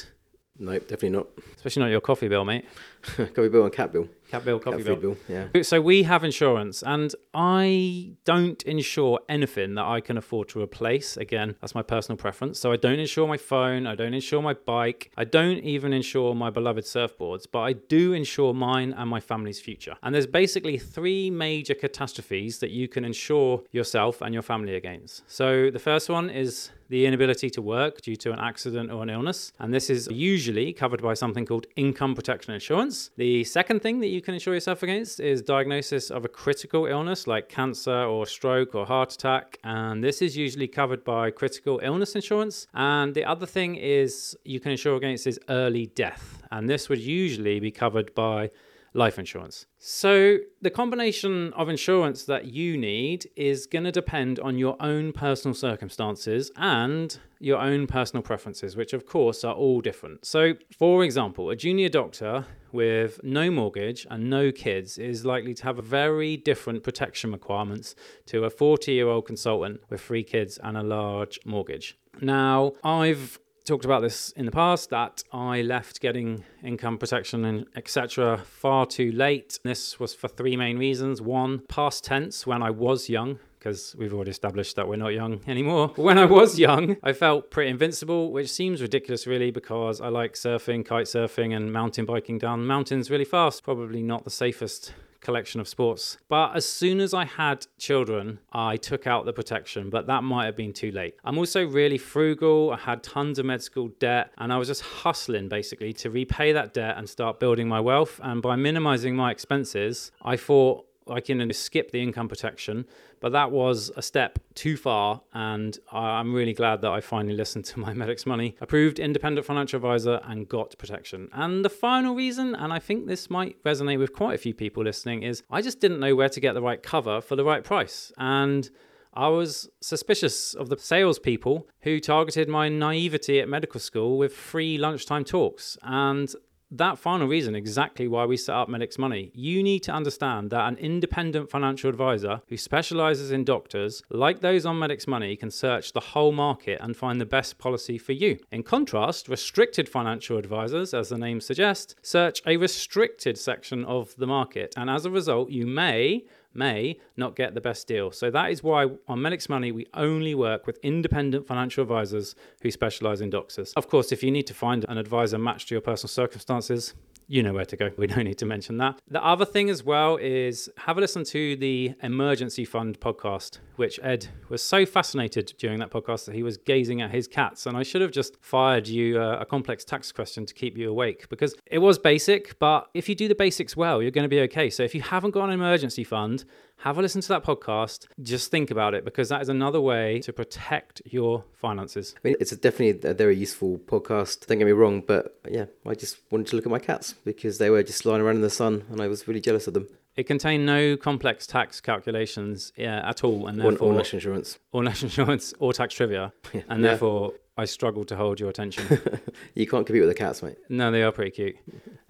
Nope, 0.59 0.83
definitely 0.83 1.11
not. 1.11 1.27
Especially 1.57 1.81
not 1.81 1.91
your 1.91 2.03
coffee 2.03 2.29
bill, 2.29 2.45
mate. 2.45 2.67
Coffee 3.03 3.49
bill 3.49 3.65
and 3.65 3.73
cat 3.73 3.93
bill. 3.93 4.09
Cat 4.31 4.45
bill, 4.45 4.61
coffee 4.61 4.85
cat 4.85 5.01
bill. 5.01 5.15
bill. 5.15 5.17
Yeah. 5.29 5.63
So 5.63 5.81
we 5.81 6.05
have 6.05 6.23
insurance, 6.23 6.85
and 6.85 7.13
I 7.35 8.13
don't 8.25 8.63
insure 8.63 9.19
anything 9.29 9.75
that 9.75 9.85
I 9.85 10.01
can 10.01 10.17
afford 10.17 10.49
to 10.51 10.63
replace. 10.63 11.17
Again, 11.17 11.57
that's 11.61 11.75
my 11.75 11.83
personal 11.83 12.17
preference. 12.17 12.61
So 12.61 12.71
I 12.71 12.77
don't 12.77 13.01
insure 13.01 13.27
my 13.27 13.37
phone. 13.37 13.87
I 13.87 13.97
don't 13.97 14.15
insure 14.15 14.41
my 14.41 14.55
bike. 14.55 15.11
I 15.17 15.25
don't 15.25 15.59
even 15.59 15.93
insure 15.93 16.35
my 16.35 16.51
beloved 16.51 16.85
surfboards, 16.85 17.47
but 17.51 17.61
I 17.61 17.73
do 17.73 18.13
insure 18.13 18.55
mine 18.55 18.95
and 18.97 19.11
my 19.11 19.21
family's 19.21 19.61
future. 19.61 19.97
And 20.03 20.15
there's 20.15 20.29
basically 20.29 20.79
three 20.79 21.31
major 21.31 21.75
catastrophes 21.75 22.61
that 22.61 22.71
you 22.71 22.87
can 22.87 23.05
insure 23.05 23.63
yourself 23.73 24.21
and 24.23 24.33
your 24.33 24.43
family 24.43 24.77
against. 24.77 25.29
So 25.29 25.71
the 25.71 25.81
first 25.81 26.09
one 26.09 26.31
is 26.31 26.71
the 26.89 27.07
inability 27.07 27.49
to 27.49 27.63
work 27.63 28.01
due 28.01 28.17
to 28.17 28.33
an 28.33 28.41
accident 28.41 28.91
or 28.91 29.03
an 29.05 29.11
illness. 29.11 29.53
And 29.61 29.73
this 29.73 29.89
is 29.91 30.09
usually 30.11 30.73
covered 30.73 31.01
by 31.01 31.15
something 31.15 31.47
called 31.47 31.67
income 31.77 32.15
protection 32.15 32.53
insurance. 32.53 32.90
The 33.17 33.45
second 33.45 33.81
thing 33.81 34.01
that 34.01 34.09
you 34.09 34.21
can 34.21 34.35
insure 34.35 34.55
yourself 34.55 34.83
against 34.83 35.21
is 35.21 35.43
diagnosis 35.43 36.11
of 36.11 36.25
a 36.25 36.29
critical 36.29 36.87
illness 36.87 37.27
like 37.27 37.49
cancer 37.49 38.03
or 38.05 38.27
stroke 38.27 38.75
or 38.75 38.87
heart 38.87 39.13
attack. 39.13 39.59
And 39.65 40.03
this 40.03 40.23
is 40.23 40.37
usually 40.37 40.69
covered 40.69 41.05
by 41.05 41.31
critical 41.31 41.81
illness 41.83 42.15
insurance. 42.15 42.67
And 42.75 43.15
the 43.15 43.25
other 43.25 43.47
thing 43.47 43.77
is 43.77 44.37
you 44.45 44.61
can 44.61 44.73
insure 44.73 44.97
against 44.97 45.27
is 45.27 45.39
early 45.49 45.87
death. 45.87 46.43
And 46.51 46.69
this 46.69 46.89
would 46.89 47.01
usually 47.01 47.61
be 47.61 47.71
covered 47.71 48.15
by 48.15 48.51
life 48.93 49.19
insurance. 49.19 49.67
So, 49.79 50.39
the 50.61 50.71
combination 50.71 51.53
of 51.55 51.69
insurance 51.69 52.25
that 52.25 52.47
you 52.47 52.77
need 52.77 53.31
is 53.37 53.67
going 53.67 53.85
to 53.85 53.93
depend 53.93 54.39
on 54.41 54.59
your 54.59 54.77
own 54.81 55.13
personal 55.13 55.55
circumstances 55.55 56.51
and 56.57 57.19
your 57.39 57.59
own 57.59 57.87
personal 57.87 58.23
preferences, 58.23 58.77
which 58.77 58.93
of 58.93 59.07
course 59.07 59.45
are 59.45 59.55
all 59.55 59.81
different. 59.81 60.27
So, 60.27 60.55
for 60.77 61.05
example, 61.05 61.51
a 61.51 61.57
junior 61.57 61.89
doctor 61.89 62.47
with 62.73 63.21
no 63.23 63.51
mortgage 63.51 64.07
and 64.11 64.29
no 64.29 64.53
kids 64.53 64.99
is 64.99 65.25
likely 65.25 65.55
to 65.55 65.65
have 65.65 65.77
very 65.79 66.37
different 66.37 66.83
protection 66.83 67.33
requirements 67.33 67.95
to 68.27 68.45
a 68.45 68.51
40 68.51 68.93
year 68.93 69.09
old 69.09 69.27
consultant 69.27 69.81
with 69.89 70.01
three 70.01 70.23
kids 70.23 70.59
and 70.63 70.77
a 70.77 70.83
large 70.83 71.39
mortgage. 71.45 71.97
Now, 72.21 72.73
I've 72.85 73.39
talked 73.71 73.85
about 73.85 74.03
this 74.03 74.33
in 74.33 74.47
the 74.47 74.51
past 74.51 74.91
that 74.91 75.23
I 75.33 75.63
left 75.63 76.01
getting 76.01 76.43
income 76.61 76.99
protection 76.99 77.45
and 77.45 77.67
etc. 77.77 78.43
far 78.45 78.85
too 78.85 79.13
late. 79.13 79.61
This 79.63 80.01
was 80.01 80.13
for 80.13 80.27
three 80.27 80.57
main 80.57 80.77
reasons. 80.77 81.23
One, 81.23 81.61
past 81.69 82.03
tense 82.03 82.45
when 82.45 82.65
I 82.65 82.71
was 82.71 83.09
young 83.09 83.39
because 83.61 83.95
we've 83.97 84.13
already 84.13 84.33
established 84.33 84.75
that 84.75 84.89
we're 84.89 84.97
not 84.97 85.11
young 85.11 85.41
anymore. 85.47 85.93
When 85.95 86.19
I 86.19 86.25
was 86.25 86.59
young, 86.59 86.97
I 87.05 87.13
felt 87.13 87.53
pretty 87.53 87.71
invincible, 87.71 88.33
which 88.33 88.51
seems 88.51 88.83
ridiculous, 88.83 89.25
really, 89.29 89.53
because 89.53 90.01
I 90.01 90.09
like 90.09 90.35
surfing, 90.35 90.85
kite 90.85 91.07
surfing, 91.07 91.55
and 91.55 91.73
mountain 91.73 92.07
biking 92.07 92.39
down 92.39 92.67
mountains 92.67 93.09
really 93.09 93.25
fast. 93.25 93.63
Probably 93.63 94.03
not 94.03 94.25
the 94.25 94.31
safest 94.31 94.95
collection 95.21 95.61
of 95.61 95.69
sports. 95.69 96.19
But 96.29 96.57
as 96.57 96.67
soon 96.67 97.01
as 97.01 97.15
I 97.15 97.25
had 97.25 97.67
children, 97.79 98.39
I 98.53 98.77
took 98.77 99.07
out 99.07 99.25
the 99.25 99.33
protection, 99.33 99.91
but 99.91 100.07
that 100.07 100.23
might 100.23 100.47
have 100.47 100.57
been 100.57 100.73
too 100.73 100.91
late. 100.91 101.15
I'm 101.25 101.39
also 101.39 101.67
really 101.67 101.99
frugal. 101.99 102.73
I 102.73 102.77
had 102.77 103.03
tons 103.03 103.39
of 103.39 103.47
med 103.47 103.63
school 103.63 103.89
debt, 103.99 104.33
and 104.39 104.53
I 104.53 104.57
was 104.57 104.69
just 104.69 104.83
hustling 104.83 105.49
basically 105.49 105.93
to 105.95 106.11
repay 106.11 106.53
that 106.53 106.75
debt 106.75 106.97
and 106.97 107.09
start 107.09 107.41
building 107.41 107.69
my 107.69 107.81
wealth. 107.81 108.21
And 108.23 108.43
by 108.43 108.57
minimizing 108.57 109.15
my 109.15 109.31
expenses, 109.31 110.13
I 110.23 110.37
thought 110.37 110.87
I 111.11 111.21
can 111.21 111.53
skip 111.53 111.91
the 111.91 112.03
income 112.03 112.29
protection, 112.29 112.87
but 113.21 113.33
that 113.33 113.51
was 113.51 113.91
a 113.97 114.03
step 114.03 114.39
too 114.55 114.77
far. 114.77 115.23
And 115.33 115.79
I'm 115.93 116.33
really 116.33 116.53
glad 116.53 116.81
that 116.83 116.91
I 116.91 117.01
finally 117.01 117.35
listened 117.35 117.65
to 117.67 117.81
my 117.81 117.93
Medics 118.01 118.27
Money 118.27 118.57
approved 118.61 118.99
independent 118.99 119.47
financial 119.47 119.77
advisor 119.77 120.21
and 120.25 120.49
got 120.49 120.77
protection. 120.79 121.29
And 121.33 121.65
the 121.65 121.71
final 121.71 122.15
reason, 122.15 122.55
and 122.55 122.73
I 122.73 122.79
think 122.79 123.07
this 123.07 123.31
might 123.31 123.63
resonate 123.65 123.99
with 123.99 124.13
quite 124.13 124.35
a 124.35 124.39
few 124.39 124.55
people 124.55 124.85
listening, 124.85 125.23
is 125.23 125.43
I 125.51 125.63
just 125.63 125.81
didn't 125.81 126.01
know 126.01 126.15
where 126.15 126.29
to 126.29 126.41
get 126.41 126.55
the 126.55 126.63
right 126.63 126.83
cover 126.83 127.21
for 127.21 127.37
the 127.37 127.45
right 127.45 127.65
price. 127.65 128.13
And 128.17 128.71
I 129.13 129.29
was 129.29 129.69
suspicious 129.81 130.55
of 130.55 130.69
the 130.69 130.79
salespeople 130.79 131.67
who 131.81 131.99
targeted 131.99 132.49
my 132.49 132.69
naivety 132.69 133.41
at 133.41 133.49
medical 133.49 133.81
school 133.81 134.19
with 134.19 134.33
free 134.33 134.79
lunchtime 134.79 135.25
talks. 135.25 135.77
And 135.83 136.33
that 136.71 136.99
final 136.99 137.27
reason 137.27 137.55
exactly 137.55 138.07
why 138.07 138.25
we 138.25 138.37
set 138.37 138.55
up 138.55 138.69
Medics 138.69 138.99
Money. 138.99 139.33
You 139.35 139.63
need 139.63 139.81
to 139.81 139.93
understand 139.93 140.51
that 140.51 140.69
an 140.69 140.77
independent 140.77 141.51
financial 141.51 141.91
advisor 141.91 142.43
who 142.49 142.57
specializes 142.57 143.33
in 143.33 143.45
doctors, 143.45 144.03
like 144.09 144.41
those 144.41 144.65
on 144.65 144.79
Medics 144.79 145.07
Money, 145.07 145.35
can 145.37 145.51
search 145.51 145.93
the 145.93 146.01
whole 146.01 146.33
market 146.33 146.79
and 146.81 146.97
find 146.97 147.21
the 147.21 147.27
best 147.27 147.59
policy 147.59 147.99
for 147.99 148.13
you. 148.13 148.39
In 148.53 148.63
contrast, 148.63 149.29
restricted 149.29 149.89
financial 149.89 150.39
advisors, 150.39 150.95
as 150.95 151.09
the 151.09 151.19
name 151.19 151.41
suggests, 151.41 151.97
search 152.03 152.41
a 152.47 152.57
restricted 152.57 153.37
section 153.37 153.85
of 153.85 154.15
the 154.17 154.27
market, 154.27 154.73
and 154.77 154.89
as 154.89 155.05
a 155.05 155.11
result, 155.11 155.51
you 155.51 155.67
may 155.67 156.25
may 156.55 156.99
not 157.17 157.37
get 157.37 157.55
the 157.55 157.61
best 157.61 157.87
deal. 157.87 158.11
So 158.11 158.31
that 158.31 158.51
is 158.51 158.63
why 158.63 158.89
on 159.07 159.23
Medics 159.23 159.49
Money 159.49 159.73
we 159.73 159.87
only 159.95 160.35
work 160.35 160.67
with 160.67 160.79
independent 160.83 161.47
financial 161.47 161.83
advisors 161.83 162.35
who 162.63 162.71
specialize 162.71 163.21
in 163.21 163.31
doctors. 163.31 163.73
Of 163.75 163.89
course, 163.89 164.13
if 164.13 164.23
you 164.23 164.31
need 164.31 164.47
to 164.49 164.55
find 164.55 164.85
an 164.89 164.99
advisor 164.99 165.39
matched 165.39 165.69
to 165.69 165.75
your 165.75 165.83
personal 165.83 166.09
circumstances, 166.09 166.95
you 167.31 167.45
know 167.45 167.53
where 167.53 167.65
to 167.65 167.77
go. 167.77 167.91
We 167.97 168.09
don't 168.09 168.25
need 168.25 168.39
to 168.39 168.47
mention 168.47 168.79
that. 168.79 169.01
The 169.09 169.25
other 169.25 169.45
thing 169.45 169.71
as 169.71 169.85
well 169.85 170.17
is 170.17 170.69
have 170.79 170.99
a 170.99 171.01
listen 171.01 171.23
to 171.27 171.55
the 171.55 171.95
Emergency 172.03 172.65
Fund 172.65 172.99
podcast, 172.99 173.59
which 173.77 174.01
Ed 174.03 174.27
was 174.49 174.63
so 174.63 174.85
fascinated 174.85 175.55
during 175.57 175.79
that 175.79 175.93
podcast 175.93 176.25
that 176.25 176.35
he 176.35 176.43
was 176.43 176.57
gazing 176.57 177.01
at 177.01 177.13
his 177.13 177.29
cats. 177.29 177.67
And 177.67 177.77
I 177.77 177.85
should 177.85 178.03
have 178.03 178.11
just 178.11 178.37
fired 178.41 178.89
you 178.89 179.21
a, 179.21 179.43
a 179.43 179.45
complex 179.45 179.85
tax 179.85 180.11
question 180.11 180.45
to 180.45 180.53
keep 180.53 180.77
you 180.77 180.91
awake 180.91 181.29
because 181.29 181.55
it 181.67 181.79
was 181.79 182.01
basic, 182.01 182.59
but 182.59 182.89
if 182.95 183.09
you 183.09 183.15
do 183.15 183.29
the 183.29 183.37
basics 183.37 183.77
well, 183.77 184.03
you're 184.03 184.11
going 184.11 184.25
to 184.25 184.29
be 184.29 184.41
okay. 184.41 184.69
So 184.69 184.83
if 184.83 184.93
you 184.93 185.03
haven't 185.03 185.31
got 185.31 185.45
an 185.45 185.51
emergency 185.51 186.03
fund, 186.03 186.45
have 186.81 186.97
a 186.97 187.03
listen 187.03 187.21
to 187.21 187.29
that 187.29 187.45
podcast. 187.45 188.07
Just 188.23 188.51
think 188.51 188.71
about 188.71 188.95
it 188.95 189.05
because 189.05 189.29
that 189.29 189.43
is 189.43 189.49
another 189.51 189.81
way 189.81 190.21
to 190.21 190.33
protect 190.33 191.03
your 191.05 191.45
finances. 191.53 192.15
I 192.17 192.21
mean, 192.29 192.37
it's 192.41 192.53
a 192.53 192.57
definitely 192.57 193.09
a 193.09 193.13
very 193.13 193.37
useful 193.37 193.79
podcast. 193.79 194.47
Don't 194.47 194.59
get 194.59 194.65
me 194.65 194.73
wrong, 194.73 195.03
but 195.07 195.39
yeah, 195.51 195.67
I 195.87 195.95
just 195.95 196.19
wanted 196.31 196.47
to 196.49 196.57
look 196.57 196.65
at 196.65 196.71
my 196.71 196.79
cats 196.79 197.15
because 197.25 197.59
they 197.59 197.69
were 197.69 197.83
just 197.83 198.07
lying 198.07 198.23
around 198.23 198.37
in 198.37 198.43
the 198.43 198.51
sun 198.51 198.85
and 198.91 199.01
I 199.01 199.09
was 199.09 199.29
really 199.29 199.41
jealous 199.41 199.67
of 199.67 199.75
them. 199.75 199.89
It 200.21 200.27
contained 200.27 200.67
no 200.67 200.99
complex 200.99 201.47
tax 201.47 201.81
calculations 201.81 202.75
yeah, 202.77 203.09
at 203.09 203.25
all, 203.25 203.47
and 203.47 203.59
Or, 203.59 203.71
therefore, 203.71 203.89
or 203.93 203.95
national 203.97 204.19
insurance. 204.19 204.59
or 204.71 204.83
national 204.85 205.09
insurance, 205.09 205.55
or 205.59 205.73
tax 205.73 205.95
trivia, 205.95 206.35
and 206.53 206.83
Yeah. 206.83 206.89
therefore 206.89 207.33
I 207.57 207.65
struggled 207.65 208.09
to 208.09 208.17
hold 208.17 208.39
your 208.39 208.51
attention. 208.51 208.85
You 209.55 209.67
can't 209.67 209.87
compete 209.87 210.03
with 210.03 210.11
the 210.11 210.15
cats, 210.15 210.43
mate. 210.43 210.59
no, 210.69 210.91
they 210.91 211.03
are 211.03 211.11
pretty 211.11 211.31
cute. 211.31 211.57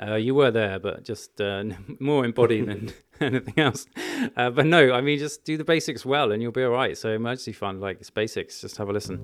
Uh, 0.04 0.16
you 0.16 0.34
were 0.34 0.50
there, 0.50 0.80
but 0.80 1.04
just 1.04 1.40
uh, 1.40 1.62
more 2.00 2.24
embodied 2.24 2.66
than 2.66 2.92
anything 3.20 3.54
else. 3.58 3.86
Uh, 4.36 4.50
but 4.50 4.66
no, 4.66 4.92
I 4.92 5.00
mean, 5.00 5.16
just 5.20 5.44
do 5.44 5.56
the 5.56 5.64
basics 5.64 6.04
well, 6.04 6.32
and 6.32 6.42
you'll 6.42 6.50
be 6.50 6.64
all 6.64 6.72
right. 6.72 6.98
So 6.98 7.10
emergency 7.10 7.52
fund, 7.52 7.80
like 7.80 8.00
it's 8.00 8.10
basics. 8.10 8.60
Just 8.60 8.76
have 8.78 8.88
a 8.88 8.92
listen. 8.92 9.18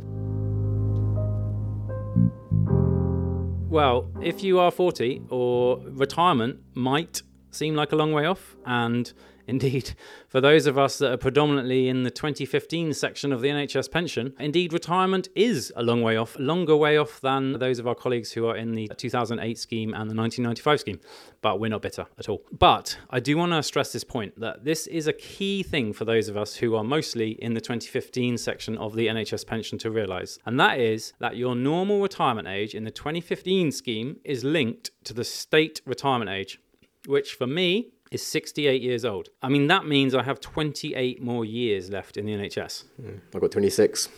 Well, 3.69 4.09
if 4.23 4.45
you 4.45 4.61
are 4.61 4.71
40 4.71 5.23
or 5.29 5.81
retirement 5.91 6.61
might 6.75 7.23
seem 7.57 7.75
like 7.75 7.92
a 7.92 7.97
long 7.97 8.12
way 8.12 8.27
off, 8.27 8.57
and 8.64 9.12
indeed, 9.47 9.95
for 10.29 10.40
those 10.40 10.66
of 10.66 10.77
us 10.77 10.99
that 10.99 11.12
are 11.12 11.16
predominantly 11.16 11.88
in 11.88 12.03
the 12.03 12.11
2015 12.11 12.92
section 12.92 13.33
of 13.33 13.40
the 13.40 13.49
NHS 13.49 13.90
pension, 13.90 14.35
indeed, 14.38 14.73
retirement 14.73 15.29
is 15.37 15.73
a 15.77 15.83
long 15.83 16.03
way 16.03 16.16
off, 16.16 16.37
longer 16.38 16.77
way 16.77 16.97
off 16.97 17.21
than 17.21 17.53
those 17.53 17.79
of 17.79 17.87
our 17.87 17.95
colleagues 17.95 18.33
who 18.33 18.47
are 18.47 18.57
in 18.57 18.75
the 18.75 18.88
2008 18.88 19.59
scheme 19.59 19.90
and 19.90 20.11
the 20.11 20.16
1995 20.16 20.81
scheme. 20.81 21.01
But 21.42 21.61
we're 21.61 21.69
not 21.69 21.83
bitter 21.83 22.07
at 22.19 22.29
all. 22.29 22.42
But 22.51 22.99
I 23.09 23.21
do 23.21 23.37
want 23.37 23.53
to 23.53 23.62
stress 23.62 23.92
this 23.92 24.05
point 24.05 24.38
that 24.40 24.64
this 24.64 24.88
is 24.88 25.07
a 25.07 25.12
key 25.12 25.62
thing 25.62 25.92
for 25.92 26.05
those 26.05 26.29
of 26.29 26.37
us 26.37 26.57
who 26.57 26.75
are 26.75 26.85
mostly 26.85 27.31
in 27.31 27.55
the 27.55 27.61
2015 27.61 28.38
section 28.38 28.77
of 28.79 28.97
the 28.97 29.07
NHS 29.07 29.47
pension 29.47 29.79
to 29.79 29.90
realise, 29.90 30.38
and 30.45 30.59
that 30.59 30.81
is 30.81 31.12
that 31.21 31.37
your 31.37 31.55
normal 31.55 32.01
retirement 32.01 32.49
age 32.49 32.75
in 32.75 32.83
the 32.83 32.90
2015 32.90 33.71
scheme 33.71 34.16
is 34.25 34.42
linked 34.42 34.90
to 35.05 35.14
the 35.14 35.25
state 35.25 35.81
retirement 35.87 36.31
age, 36.31 36.59
which 37.07 37.35
for 37.35 37.47
me 37.47 37.92
is 38.11 38.23
68 38.25 38.83
years 38.83 39.05
old. 39.05 39.29
I 39.42 39.49
mean, 39.49 39.66
that 39.69 39.87
means 39.87 40.14
I 40.14 40.23
have 40.23 40.40
28 40.40 41.23
more 41.23 41.45
years 41.45 41.90
left 41.90 42.16
in 42.16 42.27
the 42.27 42.33
NHS. 42.33 42.85
Hmm, 43.01 43.16
I've 43.35 43.40
got 43.40 43.51
26. 43.51 44.09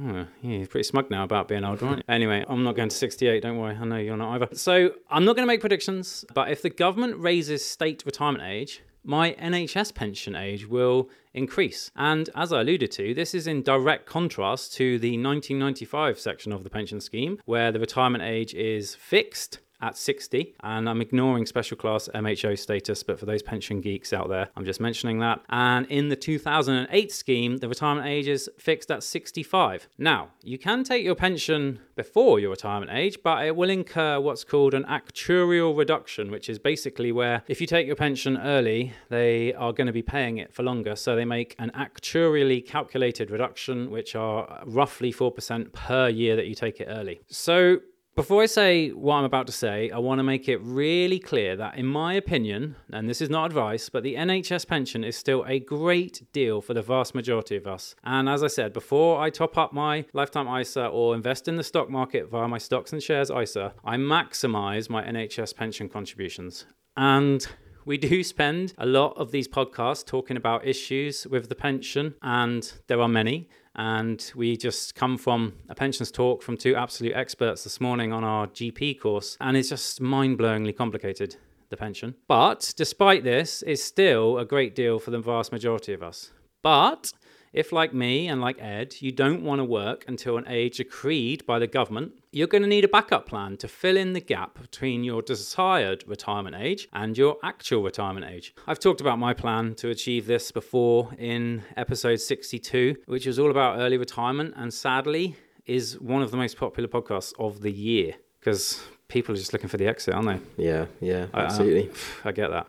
Oh, 0.00 0.26
yeah, 0.42 0.58
you're 0.58 0.66
pretty 0.66 0.84
smug 0.84 1.10
now 1.10 1.24
about 1.24 1.48
being 1.48 1.64
old, 1.64 1.82
right? 1.82 2.02
anyway, 2.08 2.44
I'm 2.48 2.62
not 2.62 2.76
going 2.76 2.88
to 2.88 2.94
68, 2.94 3.42
don't 3.42 3.58
worry. 3.58 3.74
I 3.74 3.84
know 3.84 3.96
you're 3.96 4.16
not 4.16 4.34
either. 4.34 4.48
So 4.54 4.92
I'm 5.10 5.24
not 5.24 5.34
going 5.34 5.44
to 5.44 5.52
make 5.52 5.60
predictions, 5.60 6.24
but 6.34 6.50
if 6.50 6.62
the 6.62 6.70
government 6.70 7.18
raises 7.18 7.64
state 7.64 8.02
retirement 8.04 8.44
age, 8.44 8.82
my 9.02 9.32
NHS 9.40 9.94
pension 9.94 10.36
age 10.36 10.68
will 10.68 11.08
increase. 11.32 11.90
And 11.96 12.28
as 12.34 12.52
I 12.52 12.60
alluded 12.60 12.90
to, 12.92 13.14
this 13.14 13.34
is 13.34 13.46
in 13.46 13.62
direct 13.62 14.06
contrast 14.06 14.74
to 14.74 14.98
the 14.98 15.12
1995 15.12 16.20
section 16.20 16.52
of 16.52 16.64
the 16.64 16.70
pension 16.70 17.00
scheme, 17.00 17.40
where 17.44 17.72
the 17.72 17.80
retirement 17.80 18.22
age 18.22 18.54
is 18.54 18.94
fixed 18.94 19.60
at 19.80 19.96
60 19.96 20.54
and 20.60 20.88
I'm 20.88 21.00
ignoring 21.00 21.46
special 21.46 21.76
class 21.76 22.08
MHO 22.14 22.58
status 22.58 23.02
but 23.02 23.18
for 23.18 23.26
those 23.26 23.42
pension 23.42 23.80
geeks 23.80 24.12
out 24.12 24.28
there 24.28 24.48
I'm 24.56 24.64
just 24.64 24.80
mentioning 24.80 25.18
that. 25.20 25.40
And 25.48 25.86
in 25.86 26.08
the 26.08 26.16
2008 26.16 27.12
scheme 27.12 27.58
the 27.58 27.68
retirement 27.68 28.06
age 28.06 28.28
is 28.28 28.50
fixed 28.58 28.90
at 28.90 29.02
65 29.02 29.88
now 29.98 30.30
you 30.42 30.58
can 30.58 30.84
take 30.84 31.04
your 31.04 31.14
pension 31.14 31.80
before 31.96 32.40
your 32.40 32.50
retirement 32.50 32.90
age 32.92 33.18
but 33.22 33.44
it 33.44 33.56
will 33.56 33.70
incur 33.70 34.20
what's 34.20 34.44
called 34.44 34.74
an 34.74 34.84
actuarial 34.84 35.76
reduction 35.76 36.30
which 36.30 36.48
is 36.48 36.58
basically 36.58 37.12
where 37.12 37.42
if 37.48 37.60
you 37.60 37.66
take 37.66 37.86
your 37.86 37.96
pension 37.96 38.36
early 38.36 38.92
they 39.08 39.54
are 39.54 39.72
going 39.72 39.86
to 39.86 39.92
be 39.92 40.02
paying 40.02 40.38
it 40.38 40.52
for 40.52 40.62
longer. 40.62 40.96
So 40.96 41.16
they 41.16 41.24
make 41.24 41.54
an 41.58 41.70
actuarially 41.74 42.66
calculated 42.66 43.30
reduction 43.30 43.90
which 43.90 44.14
are 44.14 44.62
roughly 44.66 45.12
4% 45.12 45.72
per 45.72 46.08
year 46.08 46.36
that 46.36 46.46
you 46.46 46.54
take 46.54 46.80
it 46.80 46.88
early. 46.90 47.20
So 47.28 47.78
before 48.18 48.42
I 48.42 48.46
say 48.46 48.88
what 48.88 49.14
I'm 49.14 49.24
about 49.24 49.46
to 49.46 49.52
say, 49.52 49.92
I 49.92 49.98
want 49.98 50.18
to 50.18 50.24
make 50.24 50.48
it 50.48 50.58
really 50.60 51.20
clear 51.20 51.54
that, 51.54 51.78
in 51.78 51.86
my 51.86 52.14
opinion, 52.14 52.74
and 52.92 53.08
this 53.08 53.20
is 53.20 53.30
not 53.30 53.46
advice, 53.46 53.88
but 53.88 54.02
the 54.02 54.16
NHS 54.16 54.66
pension 54.66 55.04
is 55.04 55.16
still 55.16 55.44
a 55.46 55.60
great 55.60 56.24
deal 56.32 56.60
for 56.60 56.74
the 56.74 56.82
vast 56.82 57.14
majority 57.14 57.54
of 57.54 57.68
us. 57.68 57.94
And 58.02 58.28
as 58.28 58.42
I 58.42 58.48
said, 58.48 58.72
before 58.72 59.20
I 59.20 59.30
top 59.30 59.56
up 59.56 59.72
my 59.72 60.04
lifetime 60.14 60.48
ISA 60.48 60.86
or 60.86 61.14
invest 61.14 61.46
in 61.46 61.54
the 61.54 61.62
stock 61.62 61.90
market 61.90 62.28
via 62.28 62.48
my 62.48 62.58
stocks 62.58 62.92
and 62.92 63.00
shares 63.00 63.30
ISA, 63.30 63.72
I 63.84 63.96
maximize 63.96 64.90
my 64.90 65.04
NHS 65.04 65.54
pension 65.54 65.88
contributions. 65.88 66.66
And 66.96 67.46
we 67.84 67.98
do 67.98 68.24
spend 68.34 68.74
a 68.78 68.86
lot 68.86 69.16
of 69.16 69.30
these 69.30 69.46
podcasts 69.46 70.04
talking 70.04 70.36
about 70.36 70.66
issues 70.66 71.24
with 71.24 71.48
the 71.48 71.54
pension, 71.54 72.16
and 72.20 72.72
there 72.88 73.00
are 73.00 73.08
many. 73.08 73.48
And 73.78 74.32
we 74.34 74.56
just 74.56 74.96
come 74.96 75.16
from 75.16 75.54
a 75.68 75.74
pensions 75.74 76.10
talk 76.10 76.42
from 76.42 76.56
two 76.56 76.74
absolute 76.74 77.14
experts 77.14 77.62
this 77.62 77.80
morning 77.80 78.12
on 78.12 78.24
our 78.24 78.48
GP 78.48 79.00
course, 79.00 79.36
and 79.40 79.56
it's 79.56 79.68
just 79.68 80.00
mind 80.00 80.36
blowingly 80.36 80.76
complicated, 80.76 81.36
the 81.70 81.76
pension. 81.76 82.16
But 82.26 82.74
despite 82.76 83.22
this, 83.22 83.62
it's 83.64 83.84
still 83.84 84.38
a 84.38 84.44
great 84.44 84.74
deal 84.74 84.98
for 84.98 85.12
the 85.12 85.20
vast 85.20 85.52
majority 85.52 85.92
of 85.92 86.02
us. 86.02 86.32
But 86.60 87.12
if, 87.52 87.72
like 87.72 87.94
me 87.94 88.28
and 88.28 88.40
like 88.40 88.60
Ed, 88.60 88.96
you 89.00 89.10
don't 89.12 89.42
want 89.42 89.58
to 89.60 89.64
work 89.64 90.04
until 90.08 90.36
an 90.36 90.44
age 90.48 90.76
decreed 90.78 91.44
by 91.46 91.58
the 91.58 91.66
government, 91.66 92.12
you're 92.32 92.46
going 92.46 92.62
to 92.62 92.68
need 92.68 92.84
a 92.84 92.88
backup 92.88 93.26
plan 93.26 93.56
to 93.58 93.68
fill 93.68 93.96
in 93.96 94.12
the 94.12 94.20
gap 94.20 94.60
between 94.60 95.04
your 95.04 95.22
desired 95.22 96.04
retirement 96.06 96.56
age 96.58 96.88
and 96.92 97.16
your 97.16 97.36
actual 97.42 97.82
retirement 97.82 98.26
age. 98.26 98.54
I've 98.66 98.78
talked 98.78 99.00
about 99.00 99.18
my 99.18 99.32
plan 99.34 99.74
to 99.76 99.88
achieve 99.90 100.26
this 100.26 100.52
before 100.52 101.14
in 101.18 101.62
episode 101.76 102.20
62, 102.20 102.96
which 103.06 103.26
was 103.26 103.38
all 103.38 103.50
about 103.50 103.78
early 103.78 103.96
retirement, 103.96 104.54
and 104.56 104.72
sadly, 104.72 105.36
is 105.66 105.98
one 106.00 106.22
of 106.22 106.30
the 106.30 106.36
most 106.36 106.56
popular 106.56 106.88
podcasts 106.88 107.32
of 107.38 107.60
the 107.62 107.72
year 107.72 108.14
because 108.40 108.80
people 109.08 109.34
are 109.34 109.38
just 109.38 109.52
looking 109.52 109.68
for 109.68 109.76
the 109.78 109.86
exit, 109.86 110.14
aren't 110.14 110.28
they? 110.56 110.64
Yeah, 110.64 110.86
yeah, 111.00 111.26
I- 111.34 111.40
I- 111.40 111.44
absolutely. 111.44 111.90
I 112.24 112.32
get 112.32 112.50
that. 112.50 112.66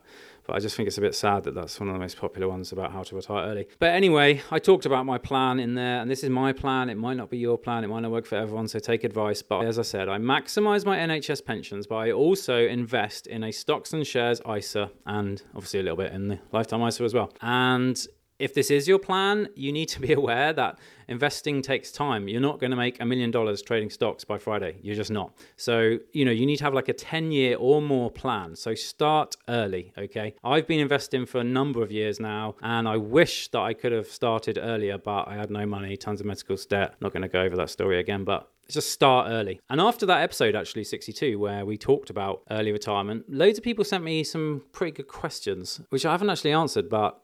But 0.50 0.56
I 0.56 0.60
just 0.62 0.76
think 0.76 0.88
it's 0.88 0.98
a 0.98 1.02
bit 1.02 1.14
sad 1.14 1.44
that 1.44 1.54
that's 1.54 1.80
one 1.80 1.90
of 1.90 1.94
the 1.94 2.00
most 2.00 2.18
popular 2.18 2.50
ones 2.50 2.72
about 2.72 2.92
how 2.92 3.04
to 3.04 3.16
retire 3.16 3.46
early. 3.46 3.68
But 3.78 3.94
anyway, 3.94 4.42
I 4.50 4.58
talked 4.58 4.88
about 4.88 5.06
my 5.06 5.20
plan 5.20 5.60
in 5.60 5.76
there, 5.76 6.02
and 6.02 6.10
this 6.10 6.24
is 6.24 6.32
my 6.32 6.54
plan. 6.54 6.90
It 6.90 6.98
might 6.98 7.18
not 7.18 7.30
be 7.30 7.38
your 7.38 7.56
plan, 7.56 7.84
it 7.84 7.88
might 7.88 8.00
not 8.00 8.10
work 8.10 8.26
for 8.26 8.36
everyone, 8.36 8.68
so 8.68 8.80
take 8.80 9.04
advice. 9.04 9.44
But 9.44 9.66
as 9.66 9.78
I 9.78 9.84
said, 9.84 10.10
I 10.10 10.18
maximize 10.18 10.88
my 10.88 10.98
NHS 10.98 11.46
pensions, 11.46 11.86
but 11.86 11.98
I 11.98 12.12
also 12.12 12.66
invest 12.66 13.28
in 13.28 13.44
a 13.44 13.52
stocks 13.52 13.94
and 13.94 14.08
shares 14.08 14.42
ISA 14.52 14.90
and 15.06 15.44
obviously 15.54 15.82
a 15.82 15.84
little 15.84 15.98
bit 15.98 16.14
in 16.14 16.30
the 16.30 16.40
lifetime 16.52 16.82
ISA 16.82 17.04
as 17.04 17.14
well. 17.14 17.32
And 17.42 18.04
if 18.40 18.54
this 18.54 18.72
is 18.72 18.88
your 18.88 19.00
plan, 19.00 19.50
you 19.56 19.72
need 19.72 19.90
to 19.90 20.00
be 20.00 20.14
aware 20.22 20.54
that 20.54 20.80
investing 21.08 21.62
takes 21.62 21.92
time. 21.92 22.28
You're 22.28 22.42
not 22.42 22.60
going 22.60 22.72
to 22.72 22.78
make 22.78 23.02
a 23.02 23.06
million 23.06 23.32
dollars 23.32 23.62
trading 23.62 23.90
stocks 23.90 24.24
by 24.24 24.38
Friday. 24.38 24.78
You're 24.82 24.96
just 24.96 25.12
not. 25.12 25.34
So, 25.58 25.98
you 26.14 26.26
know, 26.26 26.32
you 26.32 26.46
need 26.46 26.58
to 26.58 26.64
have 26.64 26.74
like 26.74 26.88
a 26.88 26.94
10 26.94 27.32
year 27.32 27.58
or 27.58 27.82
more 27.82 28.10
plan. 28.10 28.56
So 28.56 28.74
start 28.74 29.36
early, 29.50 29.94
okay? 29.98 30.36
I've 30.44 30.68
been 30.68 30.80
investing 30.80 31.26
for 31.26 31.40
a 31.40 31.44
number 31.44 31.84
of 31.84 31.92
years 31.92 32.20
now, 32.20 32.56
and 32.62 32.88
I 32.88 32.98
wish 32.98 33.50
that 33.50 33.60
I 33.60 33.74
could 33.74 33.92
have 33.92 34.08
started 34.08 34.58
earlier, 34.62 34.98
but 34.98 35.28
I 35.28 35.36
had 35.36 35.50
no 35.50 35.66
money, 35.66 35.98
tons 35.98 36.22
of 36.22 36.26
medical 36.26 36.56
debt. 36.70 36.96
Not 37.02 37.12
going 37.12 37.24
to 37.24 37.28
go 37.28 37.42
over 37.42 37.56
that 37.58 37.70
story 37.70 38.00
again, 38.00 38.24
but 38.24 38.50
just 38.70 38.92
start 38.92 39.28
early. 39.30 39.60
And 39.70 39.82
after 39.82 40.06
that 40.06 40.22
episode, 40.22 40.56
actually 40.56 40.84
62, 40.84 41.40
where 41.40 41.66
we 41.66 41.78
talked 41.78 42.10
about 42.10 42.44
early 42.52 42.72
retirement, 42.72 43.26
loads 43.28 43.58
of 43.58 43.64
people 43.64 43.84
sent 43.84 44.04
me 44.04 44.24
some 44.24 44.64
pretty 44.72 44.92
good 44.92 45.08
questions, 45.08 45.82
which 45.90 46.06
I 46.06 46.12
haven't 46.12 46.30
actually 46.30 46.52
answered, 46.52 46.90
but 46.90 47.20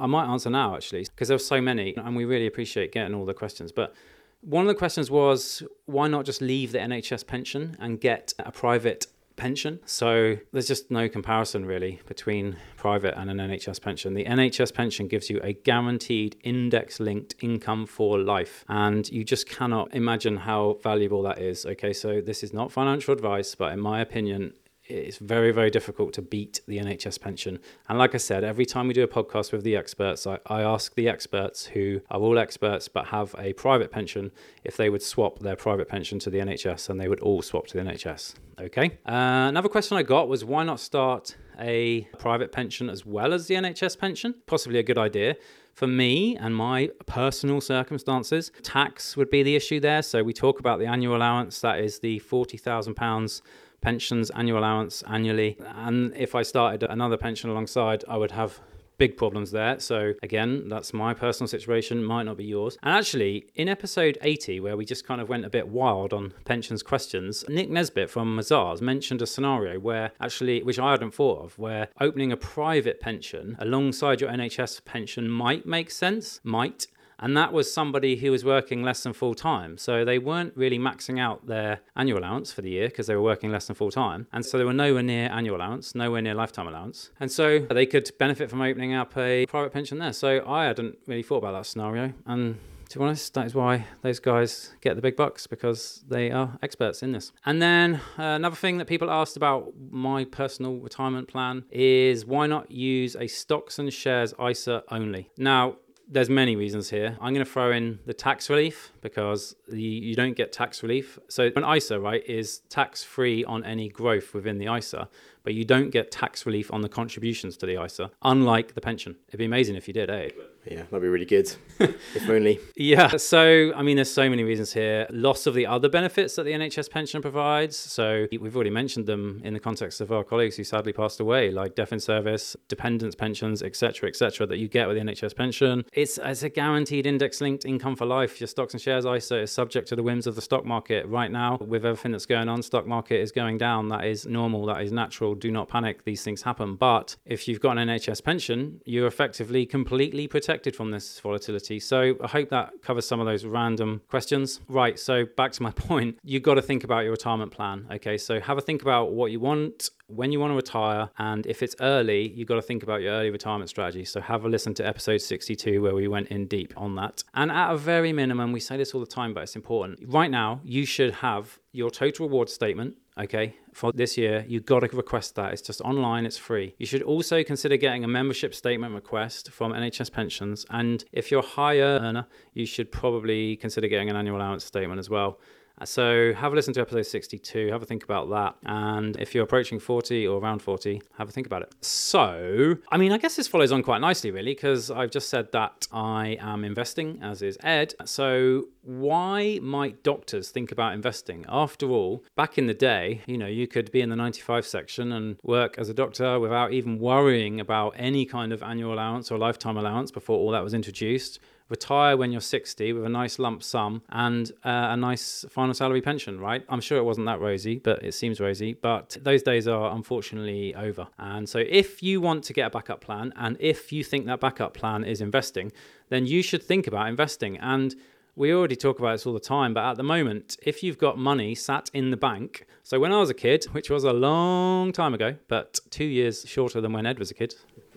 I 0.00 0.06
might 0.06 0.26
answer 0.26 0.50
now 0.50 0.74
actually, 0.74 1.04
because 1.04 1.28
there 1.28 1.34
were 1.34 1.38
so 1.38 1.60
many, 1.60 1.94
and 1.96 2.16
we 2.16 2.24
really 2.24 2.46
appreciate 2.46 2.92
getting 2.92 3.14
all 3.14 3.24
the 3.24 3.34
questions. 3.34 3.72
But 3.72 3.94
one 4.40 4.62
of 4.62 4.68
the 4.68 4.74
questions 4.74 5.10
was 5.10 5.62
why 5.86 6.08
not 6.08 6.24
just 6.24 6.40
leave 6.40 6.72
the 6.72 6.78
NHS 6.78 7.26
pension 7.26 7.76
and 7.78 8.00
get 8.00 8.32
a 8.38 8.50
private 8.50 9.06
pension? 9.36 9.80
So 9.86 10.36
there's 10.52 10.68
just 10.68 10.90
no 10.90 11.08
comparison 11.08 11.64
really 11.64 12.00
between 12.06 12.56
private 12.76 13.18
and 13.18 13.30
an 13.30 13.38
NHS 13.38 13.80
pension. 13.80 14.14
The 14.14 14.24
NHS 14.24 14.72
pension 14.72 15.08
gives 15.08 15.30
you 15.30 15.40
a 15.42 15.52
guaranteed 15.52 16.36
index 16.42 17.00
linked 17.00 17.34
income 17.40 17.86
for 17.86 18.18
life, 18.18 18.64
and 18.68 19.10
you 19.10 19.24
just 19.24 19.48
cannot 19.48 19.94
imagine 19.94 20.36
how 20.36 20.78
valuable 20.82 21.22
that 21.22 21.38
is. 21.38 21.66
Okay, 21.66 21.92
so 21.92 22.20
this 22.20 22.42
is 22.42 22.52
not 22.52 22.70
financial 22.70 23.12
advice, 23.12 23.54
but 23.54 23.72
in 23.72 23.80
my 23.80 24.00
opinion, 24.00 24.54
it's 24.90 25.18
very, 25.18 25.52
very 25.52 25.70
difficult 25.70 26.12
to 26.14 26.22
beat 26.22 26.60
the 26.66 26.78
NHS 26.78 27.20
pension. 27.20 27.58
And 27.88 27.98
like 27.98 28.14
I 28.14 28.18
said, 28.18 28.44
every 28.44 28.66
time 28.66 28.88
we 28.88 28.94
do 28.94 29.02
a 29.02 29.08
podcast 29.08 29.52
with 29.52 29.62
the 29.62 29.76
experts, 29.76 30.26
I, 30.26 30.38
I, 30.46 30.62
ask 30.62 30.94
the 30.94 31.08
experts 31.08 31.66
who 31.66 32.00
are 32.10 32.20
all 32.20 32.38
experts 32.38 32.88
but 32.88 33.06
have 33.06 33.34
a 33.38 33.52
private 33.54 33.90
pension 33.90 34.30
if 34.64 34.76
they 34.76 34.90
would 34.90 35.02
swap 35.02 35.38
their 35.38 35.56
private 35.56 35.88
pension 35.88 36.18
to 36.20 36.30
the 36.30 36.38
NHS, 36.38 36.90
and 36.90 37.00
they 37.00 37.08
would 37.08 37.20
all 37.20 37.42
swap 37.42 37.66
to 37.68 37.76
the 37.76 37.82
NHS. 37.82 38.34
Okay. 38.60 38.98
Uh, 39.06 39.48
another 39.48 39.68
question 39.68 39.96
I 39.96 40.02
got 40.02 40.28
was 40.28 40.44
why 40.44 40.64
not 40.64 40.80
start 40.80 41.36
a 41.58 42.02
private 42.18 42.52
pension 42.52 42.90
as 42.90 43.06
well 43.06 43.32
as 43.32 43.46
the 43.46 43.54
NHS 43.54 43.98
pension? 43.98 44.34
Possibly 44.46 44.78
a 44.78 44.82
good 44.82 44.98
idea. 44.98 45.36
For 45.72 45.86
me 45.86 46.36
and 46.36 46.54
my 46.54 46.90
personal 47.06 47.60
circumstances, 47.60 48.50
tax 48.62 49.16
would 49.16 49.30
be 49.30 49.42
the 49.42 49.56
issue 49.56 49.80
there. 49.80 50.02
So 50.02 50.22
we 50.22 50.32
talk 50.32 50.60
about 50.60 50.78
the 50.78 50.86
annual 50.86 51.16
allowance, 51.16 51.60
that 51.60 51.80
is 51.80 52.00
the 52.00 52.20
£40,000 52.20 53.40
pensions, 53.80 54.30
annual 54.30 54.58
allowance 54.58 55.02
annually. 55.08 55.58
And 55.76 56.14
if 56.16 56.34
I 56.34 56.42
started 56.42 56.82
another 56.82 57.16
pension 57.16 57.50
alongside, 57.50 58.04
I 58.08 58.16
would 58.16 58.32
have 58.32 58.60
big 59.00 59.16
problems 59.16 59.50
there. 59.50 59.80
So 59.80 60.12
again, 60.22 60.68
that's 60.68 60.92
my 60.92 61.14
personal 61.14 61.48
situation, 61.48 62.04
might 62.04 62.24
not 62.24 62.36
be 62.36 62.44
yours. 62.44 62.76
And 62.82 62.94
actually, 62.94 63.46
in 63.54 63.66
episode 63.66 64.18
80, 64.20 64.60
where 64.60 64.76
we 64.76 64.84
just 64.84 65.06
kind 65.06 65.22
of 65.22 65.28
went 65.30 65.46
a 65.46 65.50
bit 65.50 65.68
wild 65.68 66.12
on 66.12 66.34
pensions 66.44 66.82
questions, 66.82 67.42
Nick 67.48 67.70
Nesbitt 67.70 68.10
from 68.10 68.36
Mazars 68.36 68.82
mentioned 68.82 69.22
a 69.22 69.26
scenario 69.26 69.80
where 69.80 70.12
actually, 70.20 70.62
which 70.62 70.78
I 70.78 70.90
hadn't 70.90 71.14
thought 71.14 71.42
of, 71.42 71.58
where 71.58 71.88
opening 71.98 72.30
a 72.30 72.36
private 72.36 73.00
pension 73.00 73.56
alongside 73.58 74.20
your 74.20 74.30
NHS 74.30 74.84
pension 74.84 75.30
might 75.30 75.64
make 75.64 75.90
sense, 75.90 76.38
might. 76.44 76.86
And 77.20 77.36
that 77.36 77.52
was 77.52 77.72
somebody 77.72 78.16
who 78.16 78.30
was 78.30 78.44
working 78.44 78.82
less 78.82 79.02
than 79.02 79.12
full 79.12 79.34
time. 79.34 79.78
So 79.78 80.04
they 80.04 80.18
weren't 80.18 80.56
really 80.56 80.78
maxing 80.78 81.20
out 81.20 81.46
their 81.46 81.80
annual 81.94 82.18
allowance 82.18 82.52
for 82.52 82.62
the 82.62 82.70
year 82.70 82.88
because 82.88 83.06
they 83.06 83.14
were 83.14 83.22
working 83.22 83.52
less 83.52 83.66
than 83.66 83.76
full 83.76 83.90
time. 83.90 84.26
And 84.32 84.44
so 84.44 84.58
they 84.58 84.64
were 84.64 84.72
nowhere 84.72 85.02
near 85.02 85.30
annual 85.30 85.56
allowance, 85.56 85.94
nowhere 85.94 86.22
near 86.22 86.34
lifetime 86.34 86.66
allowance. 86.66 87.10
And 87.20 87.30
so 87.30 87.58
they 87.58 87.86
could 87.86 88.10
benefit 88.18 88.50
from 88.50 88.62
opening 88.62 88.94
up 88.94 89.16
a 89.16 89.46
private 89.46 89.72
pension 89.72 89.98
there. 89.98 90.12
So 90.12 90.44
I 90.46 90.64
hadn't 90.64 90.98
really 91.06 91.22
thought 91.22 91.38
about 91.38 91.52
that 91.52 91.66
scenario. 91.66 92.12
And 92.26 92.58
to 92.90 92.98
be 92.98 93.04
honest, 93.04 93.34
that 93.34 93.46
is 93.46 93.54
why 93.54 93.86
those 94.02 94.18
guys 94.18 94.72
get 94.80 94.96
the 94.96 95.02
big 95.02 95.14
bucks 95.14 95.46
because 95.46 96.02
they 96.08 96.32
are 96.32 96.58
experts 96.60 97.04
in 97.04 97.12
this. 97.12 97.30
And 97.46 97.62
then 97.62 98.00
uh, 98.18 98.22
another 98.22 98.56
thing 98.56 98.78
that 98.78 98.88
people 98.88 99.08
asked 99.10 99.36
about 99.36 99.72
my 99.90 100.24
personal 100.24 100.76
retirement 100.78 101.28
plan 101.28 101.64
is 101.70 102.26
why 102.26 102.48
not 102.48 102.70
use 102.72 103.14
a 103.14 103.28
stocks 103.28 103.78
and 103.78 103.92
shares 103.92 104.34
ISA 104.44 104.82
only? 104.90 105.30
Now, 105.38 105.76
there's 106.10 106.28
many 106.28 106.56
reasons 106.56 106.90
here. 106.90 107.16
I'm 107.20 107.32
going 107.32 107.44
to 107.44 107.50
throw 107.50 107.70
in 107.70 108.00
the 108.04 108.12
tax 108.12 108.50
relief 108.50 108.92
because 109.00 109.54
the, 109.68 109.80
you 109.80 110.16
don't 110.16 110.34
get 110.34 110.52
tax 110.52 110.82
relief. 110.82 111.18
So 111.28 111.50
an 111.54 111.64
ISA, 111.64 112.00
right, 112.00 112.22
is 112.28 112.58
tax 112.68 113.04
free 113.04 113.44
on 113.44 113.64
any 113.64 113.88
growth 113.88 114.34
within 114.34 114.58
the 114.58 114.74
ISA, 114.74 115.08
but 115.44 115.54
you 115.54 115.64
don't 115.64 115.90
get 115.90 116.10
tax 116.10 116.44
relief 116.44 116.72
on 116.72 116.80
the 116.82 116.88
contributions 116.88 117.56
to 117.58 117.66
the 117.66 117.82
ISA, 117.82 118.10
unlike 118.22 118.74
the 118.74 118.80
pension. 118.80 119.16
It'd 119.28 119.38
be 119.38 119.44
amazing 119.44 119.76
if 119.76 119.86
you 119.86 119.94
did, 119.94 120.10
eh? 120.10 120.30
Yeah, 120.66 120.82
that'd 120.82 121.00
be 121.00 121.08
really 121.08 121.24
good. 121.24 121.50
if 121.78 122.28
only. 122.28 122.60
Yeah. 122.76 123.16
So, 123.16 123.72
I 123.74 123.82
mean, 123.82 123.96
there's 123.96 124.12
so 124.12 124.28
many 124.28 124.44
reasons 124.44 124.72
here. 124.72 125.06
Loss 125.10 125.46
of 125.46 125.54
the 125.54 125.66
other 125.66 125.88
benefits 125.88 126.36
that 126.36 126.42
the 126.44 126.52
NHS 126.52 126.90
pension 126.90 127.22
provides. 127.22 127.76
So, 127.76 128.26
we've 128.30 128.54
already 128.54 128.70
mentioned 128.70 129.06
them 129.06 129.40
in 129.42 129.54
the 129.54 129.60
context 129.60 130.00
of 130.00 130.12
our 130.12 130.22
colleagues 130.22 130.56
who 130.56 130.64
sadly 130.64 130.92
passed 130.92 131.20
away, 131.20 131.50
like 131.50 131.74
death 131.74 131.92
in 131.92 132.00
service, 132.00 132.56
dependents 132.68 133.16
pensions, 133.16 133.62
etc., 133.62 134.08
etc., 134.08 134.46
that 134.46 134.58
you 134.58 134.68
get 134.68 134.86
with 134.86 134.96
the 134.96 135.02
NHS 135.02 135.34
pension. 135.34 135.84
It's, 135.92 136.18
it's 136.22 136.42
a 136.42 136.50
guaranteed 136.50 137.06
index 137.06 137.40
linked 137.40 137.64
income 137.64 137.96
for 137.96 138.04
life. 138.04 138.40
Your 138.40 138.48
stocks 138.48 138.74
and 138.74 138.80
shares 138.80 139.06
ISA 139.06 139.40
is 139.40 139.50
subject 139.50 139.88
to 139.88 139.96
the 139.96 140.02
whims 140.02 140.26
of 140.26 140.34
the 140.34 140.42
stock 140.42 140.66
market. 140.66 141.06
Right 141.06 141.30
now, 141.30 141.56
with 141.56 141.86
everything 141.86 142.12
that's 142.12 142.26
going 142.26 142.48
on, 142.48 142.62
stock 142.62 142.86
market 142.86 143.20
is 143.20 143.32
going 143.32 143.58
down. 143.58 143.88
That 143.88 144.04
is 144.04 144.26
normal. 144.26 144.66
That 144.66 144.82
is 144.82 144.92
natural. 144.92 145.34
Do 145.34 145.50
not 145.50 145.68
panic. 145.68 146.04
These 146.04 146.22
things 146.22 146.42
happen. 146.42 146.76
But 146.76 147.16
if 147.24 147.48
you've 147.48 147.60
got 147.60 147.78
an 147.78 147.88
NHS 147.88 148.22
pension, 148.22 148.80
you're 148.84 149.06
effectively 149.06 149.64
completely 149.64 150.28
protected 150.28 150.49
protected 150.50 150.74
from 150.74 150.90
this 150.90 151.20
volatility. 151.20 151.78
So 151.78 152.16
I 152.20 152.26
hope 152.26 152.48
that 152.48 152.82
covers 152.82 153.06
some 153.06 153.20
of 153.20 153.26
those 153.26 153.44
random 153.44 154.00
questions. 154.08 154.60
Right. 154.66 154.98
So 154.98 155.24
back 155.36 155.52
to 155.52 155.62
my 155.62 155.70
point, 155.88 156.18
you've 156.24 156.42
got 156.42 156.54
to 156.54 156.62
think 156.62 156.82
about 156.82 157.04
your 157.04 157.12
retirement 157.12 157.52
plan. 157.52 157.86
Okay. 157.92 158.18
So 158.18 158.40
have 158.40 158.58
a 158.58 158.60
think 158.60 158.82
about 158.82 159.12
what 159.12 159.30
you 159.30 159.38
want, 159.38 159.90
when 160.08 160.32
you 160.32 160.40
want 160.40 160.50
to 160.50 160.56
retire, 160.56 161.08
and 161.18 161.46
if 161.46 161.62
it's 161.62 161.76
early, 161.80 162.30
you've 162.30 162.48
got 162.48 162.56
to 162.56 162.62
think 162.62 162.82
about 162.82 163.00
your 163.00 163.12
early 163.12 163.30
retirement 163.30 163.70
strategy. 163.70 164.04
So 164.04 164.20
have 164.20 164.44
a 164.44 164.48
listen 164.48 164.74
to 164.74 164.84
episode 164.84 165.18
62 165.18 165.80
where 165.80 165.94
we 165.94 166.08
went 166.08 166.26
in 166.28 166.48
deep 166.48 166.74
on 166.76 166.96
that. 166.96 167.22
And 167.34 167.52
at 167.52 167.70
a 167.70 167.76
very 167.76 168.12
minimum, 168.12 168.50
we 168.50 168.58
say 168.58 168.76
this 168.76 168.92
all 168.92 169.00
the 169.00 169.06
time, 169.06 169.32
but 169.32 169.44
it's 169.44 169.54
important. 169.54 170.00
Right 170.04 170.32
now, 170.32 170.62
you 170.64 170.84
should 170.84 171.14
have 171.14 171.60
your 171.70 171.90
total 171.92 172.26
reward 172.26 172.48
statement 172.48 172.96
okay, 173.20 173.54
for 173.72 173.92
this 173.92 174.16
year, 174.16 174.44
you've 174.48 174.66
got 174.66 174.80
to 174.80 174.96
request 174.96 175.34
that. 175.36 175.52
It's 175.52 175.62
just 175.62 175.80
online, 175.82 176.26
it's 176.26 176.36
free. 176.36 176.74
You 176.78 176.86
should 176.86 177.02
also 177.02 177.42
consider 177.42 177.76
getting 177.76 178.04
a 178.04 178.08
membership 178.08 178.54
statement 178.54 178.94
request 178.94 179.50
from 179.50 179.72
NHS 179.72 180.12
Pensions. 180.12 180.66
And 180.70 181.04
if 181.12 181.30
you're 181.30 181.40
a 181.40 181.46
higher 181.46 181.98
earner, 182.00 182.26
you 182.54 182.66
should 182.66 182.90
probably 182.90 183.56
consider 183.56 183.88
getting 183.88 184.10
an 184.10 184.16
annual 184.16 184.36
allowance 184.36 184.64
statement 184.64 184.98
as 184.98 185.08
well. 185.08 185.38
So 185.84 186.34
have 186.34 186.52
a 186.52 186.56
listen 186.56 186.74
to 186.74 186.80
episode 186.80 187.02
62, 187.02 187.68
have 187.68 187.82
a 187.82 187.86
think 187.86 188.04
about 188.04 188.28
that. 188.30 188.56
And 188.64 189.16
if 189.18 189.34
you're 189.34 189.44
approaching 189.44 189.78
40 189.78 190.26
or 190.26 190.38
around 190.38 190.60
40, 190.60 191.00
have 191.16 191.28
a 191.28 191.32
think 191.32 191.46
about 191.46 191.62
it. 191.62 191.74
So, 191.80 192.76
I 192.90 192.98
mean, 192.98 193.12
I 193.12 193.18
guess 193.18 193.36
this 193.36 193.48
follows 193.48 193.72
on 193.72 193.82
quite 193.82 194.00
nicely, 194.00 194.30
really, 194.30 194.52
because 194.52 194.90
I've 194.90 195.10
just 195.10 195.30
said 195.30 195.52
that 195.52 195.86
I 195.92 196.36
am 196.40 196.64
investing, 196.64 197.18
as 197.22 197.42
is 197.42 197.56
Ed. 197.62 197.94
So, 198.04 198.68
why 198.82 199.58
might 199.62 200.02
doctors 200.02 200.50
think 200.50 200.72
about 200.72 200.94
investing? 200.94 201.44
After 201.48 201.86
all, 201.88 202.24
back 202.36 202.58
in 202.58 202.66
the 202.66 202.74
day, 202.74 203.22
you 203.26 203.38
know, 203.38 203.46
you 203.46 203.66
could 203.66 203.90
be 203.90 204.00
in 204.00 204.08
the 204.08 204.16
95 204.16 204.66
section 204.66 205.12
and 205.12 205.36
work 205.42 205.78
as 205.78 205.88
a 205.88 205.94
doctor 205.94 206.38
without 206.38 206.72
even 206.72 206.98
worrying 206.98 207.60
about 207.60 207.94
any 207.96 208.24
kind 208.24 208.52
of 208.52 208.62
annual 208.62 208.94
allowance 208.94 209.30
or 209.30 209.38
lifetime 209.38 209.76
allowance 209.76 210.10
before 210.10 210.38
all 210.38 210.50
that 210.50 210.64
was 210.64 210.74
introduced 210.74 211.40
retire 211.70 212.16
when 212.16 212.32
you're 212.32 212.40
60 212.40 212.92
with 212.92 213.04
a 213.04 213.08
nice 213.08 213.38
lump 213.38 213.62
sum 213.62 214.02
and 214.10 214.50
uh, 214.64 214.88
a 214.90 214.96
nice 214.96 215.44
final 215.48 215.72
salary 215.72 216.02
pension, 216.02 216.38
right? 216.38 216.64
I'm 216.68 216.80
sure 216.80 216.98
it 216.98 217.04
wasn't 217.04 217.26
that 217.26 217.40
rosy, 217.40 217.78
but 217.78 218.02
it 218.02 218.12
seems 218.12 218.40
rosy. 218.40 218.74
But 218.74 219.16
those 219.22 219.42
days 219.42 219.66
are 219.66 219.94
unfortunately 219.94 220.74
over. 220.74 221.06
And 221.18 221.48
so 221.48 221.60
if 221.60 222.02
you 222.02 222.20
want 222.20 222.44
to 222.44 222.52
get 222.52 222.66
a 222.66 222.70
backup 222.70 223.00
plan 223.00 223.32
and 223.36 223.56
if 223.60 223.92
you 223.92 224.04
think 224.04 224.26
that 224.26 224.40
backup 224.40 224.74
plan 224.74 225.04
is 225.04 225.20
investing, 225.20 225.72
then 226.08 226.26
you 226.26 226.42
should 226.42 226.62
think 226.62 226.86
about 226.86 227.08
investing. 227.08 227.56
And 227.58 227.94
we 228.34 228.52
already 228.52 228.76
talk 228.76 228.98
about 228.98 229.12
this 229.12 229.26
all 229.26 229.32
the 229.32 229.40
time, 229.40 229.74
but 229.74 229.84
at 229.84 229.96
the 229.96 230.02
moment, 230.02 230.56
if 230.62 230.82
you've 230.82 230.98
got 230.98 231.18
money 231.18 231.54
sat 231.54 231.90
in 231.92 232.10
the 232.10 232.16
bank, 232.16 232.66
so 232.82 232.98
when 232.98 233.12
I 233.12 233.20
was 233.20 233.30
a 233.30 233.34
kid, 233.34 233.64
which 233.72 233.90
was 233.90 234.04
a 234.04 234.12
long 234.12 234.92
time 234.92 235.14
ago, 235.14 235.36
but 235.48 235.78
two 235.90 236.04
years 236.04 236.44
shorter 236.48 236.80
than 236.80 236.92
when 236.92 237.06
Ed 237.06 237.18
was 237.18 237.30
a 237.30 237.34
kid, 237.34 237.54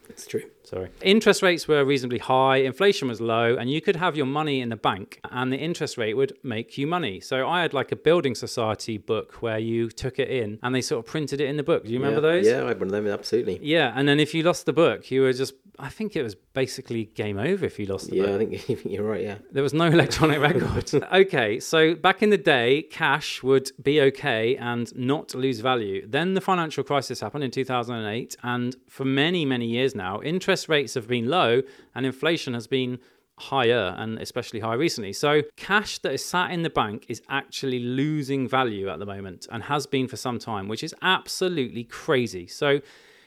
It's 0.09 0.25
true. 0.25 0.43
Sorry. 0.63 0.89
Interest 1.01 1.41
rates 1.41 1.67
were 1.67 1.83
reasonably 1.83 2.19
high, 2.19 2.57
inflation 2.57 3.07
was 3.07 3.19
low, 3.19 3.55
and 3.55 3.69
you 3.69 3.81
could 3.81 3.97
have 3.97 4.15
your 4.15 4.25
money 4.25 4.61
in 4.61 4.69
the 4.69 4.75
bank 4.75 5.19
and 5.29 5.51
the 5.51 5.57
interest 5.57 5.97
rate 5.97 6.15
would 6.15 6.33
make 6.43 6.77
you 6.77 6.87
money. 6.87 7.19
So 7.19 7.47
I 7.47 7.61
had 7.61 7.73
like 7.73 7.91
a 7.91 7.95
building 7.95 8.33
society 8.35 8.97
book 8.97 9.41
where 9.41 9.59
you 9.59 9.89
took 9.89 10.19
it 10.19 10.29
in 10.29 10.59
and 10.63 10.73
they 10.73 10.81
sort 10.81 11.05
of 11.05 11.11
printed 11.11 11.41
it 11.41 11.49
in 11.49 11.57
the 11.57 11.63
book. 11.63 11.85
Do 11.85 11.91
you 11.91 11.99
remember 11.99 12.25
yeah. 12.25 12.33
those? 12.33 12.47
Yeah, 12.47 12.63
I 12.63 12.67
had 12.69 12.79
one 12.79 12.87
of 12.87 12.91
them, 12.91 13.07
absolutely. 13.07 13.59
Yeah, 13.61 13.91
and 13.95 14.07
then 14.07 14.19
if 14.19 14.33
you 14.33 14.43
lost 14.43 14.65
the 14.65 14.73
book, 14.73 15.11
you 15.11 15.21
were 15.21 15.33
just 15.33 15.53
I 15.79 15.89
think 15.89 16.15
it 16.15 16.21
was 16.21 16.35
basically 16.35 17.05
game 17.05 17.37
over 17.39 17.65
if 17.65 17.79
you 17.79 17.87
lost 17.87 18.09
the 18.09 18.17
Yeah, 18.17 18.37
book. 18.37 18.47
Yeah, 18.51 18.57
I 18.57 18.57
think 18.75 18.85
you're 18.85 19.03
right, 19.03 19.21
yeah. 19.21 19.37
There 19.51 19.63
was 19.63 19.73
no 19.73 19.85
electronic 19.85 20.39
record. 20.49 20.93
okay, 21.11 21.59
so 21.59 21.95
back 21.95 22.21
in 22.21 22.29
the 22.29 22.37
day, 22.37 22.83
cash 22.83 23.41
would 23.41 23.71
be 23.81 23.99
okay 24.01 24.55
and 24.57 24.95
not 24.95 25.33
lose 25.33 25.61
value. 25.61 26.05
Then 26.07 26.35
the 26.35 26.41
financial 26.41 26.83
crisis 26.83 27.19
happened 27.21 27.43
in 27.43 27.51
2008, 27.51 28.37
and 28.43 28.75
for 28.87 29.05
many, 29.05 29.45
many 29.45 29.65
years 29.65 29.92
now, 29.95 30.21
interest 30.21 30.69
rates 30.69 30.93
have 30.93 31.07
been 31.07 31.27
low 31.27 31.61
and 31.95 32.05
inflation 32.05 32.53
has 32.53 32.67
been 32.67 32.99
higher 33.37 33.95
and 33.97 34.19
especially 34.19 34.59
high 34.59 34.75
recently. 34.75 35.13
So 35.13 35.41
cash 35.55 35.99
that 35.99 36.13
is 36.13 36.23
sat 36.23 36.51
in 36.51 36.63
the 36.63 36.69
bank 36.69 37.05
is 37.09 37.21
actually 37.29 37.79
losing 37.79 38.47
value 38.47 38.89
at 38.89 38.99
the 38.99 39.05
moment 39.05 39.47
and 39.51 39.63
has 39.63 39.87
been 39.87 40.07
for 40.07 40.17
some 40.17 40.39
time, 40.39 40.67
which 40.67 40.83
is 40.83 40.93
absolutely 41.01 41.83
crazy. 41.83 42.47
So 42.47 42.79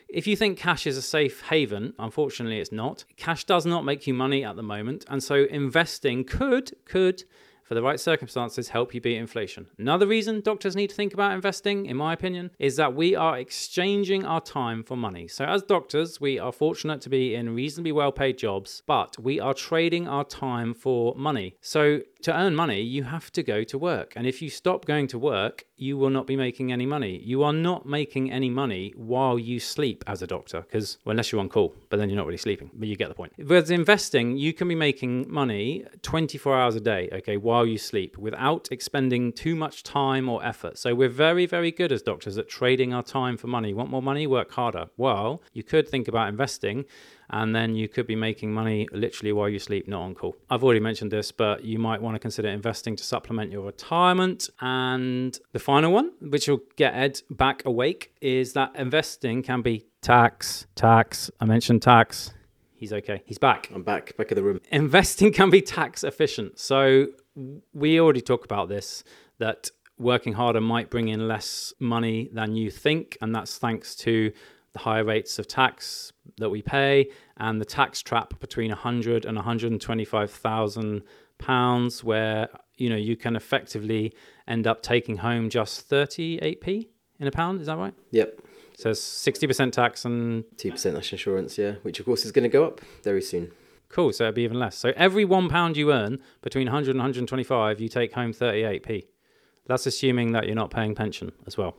if 0.09 0.27
you 0.27 0.37
think 0.37 0.59
cash 0.59 0.87
is 0.87 0.97
a 0.97 1.03
safe 1.03 1.43
haven, 1.43 1.93
unfortunately 1.99 2.61
it's 2.61 2.73
not. 2.73 3.05
Cash 3.17 3.45
does 3.45 3.67
not 3.67 3.85
make 3.85 4.07
you 4.07 4.15
money 4.15 4.45
at 4.45 4.55
the 4.55 4.63
moment, 4.63 5.05
and 5.09 5.23
so 5.23 5.47
investing 5.51 6.23
could 6.25 6.77
could 6.85 7.25
for 7.67 7.75
the 7.75 7.83
right 7.83 7.99
circumstances 7.99 8.69
help 8.69 8.95
you 8.95 9.01
beat 9.01 9.17
inflation. 9.17 9.67
Another 9.79 10.07
reason 10.07 10.41
doctors 10.41 10.77
need 10.77 10.91
to 10.91 10.97
think 10.97 11.13
about 11.13 11.33
investing, 11.33 11.87
in 11.87 11.97
my 11.97 12.13
opinion, 12.13 12.51
is 12.59 12.77
that 12.77 12.95
we 12.95 13.15
are 13.15 13.39
exchanging 13.39 14.25
our 14.25 14.41
time 14.41 14.83
for 14.83 14.97
money. 14.97 15.27
So, 15.29 15.45
as 15.45 15.63
doctors, 15.63 16.21
we 16.21 16.39
are 16.39 16.53
fortunate 16.53 17.01
to 17.03 17.11
be 17.11 17.35
in 17.35 17.55
reasonably 17.55 17.93
well 17.93 18.13
paid 18.13 18.39
jobs, 18.39 18.83
but 18.87 19.19
we 19.19 19.41
are 19.41 19.55
trading 19.55 20.07
our 20.07 20.25
time 20.25 20.75
for 20.75 21.15
money. 21.17 21.57
So, 21.61 22.01
to 22.23 22.37
earn 22.37 22.55
money, 22.55 22.81
you 22.81 23.05
have 23.05 23.31
to 23.33 23.43
go 23.43 23.65
to 23.65 23.79
work. 23.79 24.13
And 24.17 24.27
if 24.27 24.43
you 24.43 24.51
stop 24.51 24.85
going 24.85 25.07
to 25.09 25.19
work, 25.19 25.65
you 25.77 25.97
will 25.99 26.11
not 26.11 26.27
be 26.27 26.37
making 26.37 26.73
any 26.73 26.87
money. 26.87 27.21
You 27.23 27.43
are 27.43 27.53
not 27.53 27.87
making 27.87 28.33
any 28.33 28.49
money 28.51 28.93
while 28.97 29.39
you 29.39 29.61
sleep 29.61 30.03
as 30.07 30.23
a 30.23 30.27
doctor, 30.27 30.63
because 30.63 30.99
well, 31.05 31.13
unless 31.13 31.31
you're 31.33 31.41
on 31.41 31.49
call, 31.49 31.75
but 31.91 31.99
then 31.99 32.09
you're 32.09 32.17
not 32.17 32.27
really 32.27 32.39
sleeping. 32.39 32.71
But 32.75 32.89
you 32.89 32.97
get 32.97 33.09
the 33.09 33.15
point. 33.15 33.33
With 33.39 33.71
investing, 33.71 34.37
you 34.37 34.53
can 34.53 34.69
be 34.69 34.75
making 34.75 35.27
money 35.31 35.85
24 36.03 36.57
hours 36.57 36.77
a 36.77 36.81
day, 36.81 37.09
okay, 37.13 37.37
while 37.37 37.67
you 37.67 37.79
sleep, 37.79 38.17
without 38.17 38.69
expending 38.71 39.33
too 39.33 39.55
much 39.55 39.83
time 39.83 40.29
or 40.29 40.45
effort. 40.45 40.79
So 40.79 40.95
we're 40.95 41.09
very, 41.09 41.47
very 41.47 41.71
good 41.71 41.93
as 41.93 42.03
doctors 42.03 42.39
at 42.39 42.49
trading 42.49 42.95
our 42.95 43.03
time 43.03 43.37
for 43.37 43.47
money. 43.47 43.75
Want 43.75 43.91
more 43.91 44.03
money? 44.03 44.27
Work 44.27 44.53
harder. 44.53 44.87
Well, 44.97 45.43
you 45.53 45.63
could 45.63 45.89
think 45.89 46.09
about 46.09 46.29
investing 46.29 46.87
and 47.31 47.55
then 47.55 47.75
you 47.75 47.89
could 47.89 48.07
be 48.07 48.17
making 48.17 48.53
money 48.53 48.89
literally 48.93 49.33
while 49.33 49.49
you 49.49 49.59
sleep, 49.59 49.89
not 49.89 50.03
on 50.03 50.15
call. 50.15 50.37
I've 50.51 50.62
already 50.62 50.81
mentioned 50.81 51.11
this, 51.11 51.33
but 51.33 51.65
you 51.65 51.79
might 51.79 52.01
want 52.01 52.15
to 52.15 52.19
consider 52.19 52.49
investing 52.49 52.97
to 52.97 53.05
supplement 53.05 53.53
your 53.53 53.62
retirement. 53.62 54.49
And 54.61 55.39
the 55.53 55.59
final 55.59 55.93
one, 55.93 56.12
which 56.21 56.49
will 56.49 56.61
get 56.77 56.95
Ed 56.95 57.23
back 57.31 57.65
awake, 57.65 58.12
is 58.21 58.53
that 58.55 58.75
investing 58.77 59.43
can 59.43 59.62
be 59.62 59.87
tax, 60.03 60.67
tax. 60.75 61.31
I 61.41 61.45
mentioned 61.45 61.83
tax. 61.83 62.33
He's 62.75 62.93
okay. 62.93 63.23
He's 63.25 63.39
back. 63.39 63.71
I'm 63.75 63.83
back, 63.83 64.17
back 64.17 64.31
in 64.31 64.37
the 64.37 64.43
room. 64.43 64.61
Investing 64.71 65.33
can 65.33 65.51
be 65.51 65.62
tax 65.62 66.05
efficient. 66.05 66.59
So 66.59 67.07
we 67.73 67.99
already 68.01 68.21
talk 68.21 68.45
about 68.45 68.69
this 68.69 69.03
that 69.39 69.71
working 69.99 70.35
harder 70.35 70.61
might 70.61 70.91
bring 70.91 71.09
in 71.09 71.27
less 71.27 71.73
money 71.81 72.29
than 72.33 72.55
you 72.55 72.71
think, 72.71 73.17
and 73.21 73.35
that's 73.35 73.57
thanks 73.57 73.95
to 73.97 74.31
the 74.77 74.83
higher 74.83 75.05
rates 75.05 75.39
of 75.39 75.49
tax 75.49 76.12
that 76.37 76.51
we 76.51 76.61
pay 76.61 77.09
and 77.39 77.61
the 77.61 77.65
tax 77.65 78.03
trap 78.03 78.39
between 78.41 78.71
100 78.71 79.25
and 79.25 79.37
125,000 79.37 81.03
pounds 81.39 82.05
where 82.05 82.49
you 82.77 82.89
know 82.91 82.97
you 82.97 83.17
can 83.17 83.37
effectively 83.37 84.12
end 84.47 84.67
up 84.67 84.83
taking 84.83 85.17
home 85.19 85.49
just 85.51 85.89
38p 85.91 86.89
in 87.21 87.27
a 87.27 87.31
pound 87.31 87.61
is 87.61 87.67
that 87.67 87.77
right 87.79 87.95
Yep. 88.11 88.39
so 88.77 88.91
it's 88.91 89.01
60% 89.01 89.73
tax 89.73 90.05
and 90.05 90.45
2% 90.57 90.93
national 90.93 91.17
insurance, 91.19 91.57
yeah, 91.59 91.73
which 91.83 91.99
of 92.01 92.05
course 92.07 92.25
is 92.27 92.33
going 92.33 92.43
to 92.45 92.49
go 92.49 92.65
up 92.67 92.81
very 93.03 93.23
soon. 93.23 93.51
cool 93.89 94.12
so 94.12 94.25
it'd 94.25 94.35
be 94.35 94.43
even 94.43 94.59
less 94.59 94.77
so 94.77 94.93
every 94.97 95.25
1 95.25 95.49
pound 95.49 95.77
you 95.77 95.93
earn 95.93 96.19
between 96.43 96.67
100 96.67 96.91
and 96.91 96.99
125 96.99 97.81
you 97.81 97.89
take 97.89 98.12
home 98.12 98.33
38p 98.33 99.07
that's 99.67 99.87
assuming 99.87 100.33
that 100.33 100.47
you're 100.47 100.55
not 100.55 100.71
paying 100.71 100.95
pension 100.95 101.33
as 101.47 101.57
well 101.57 101.77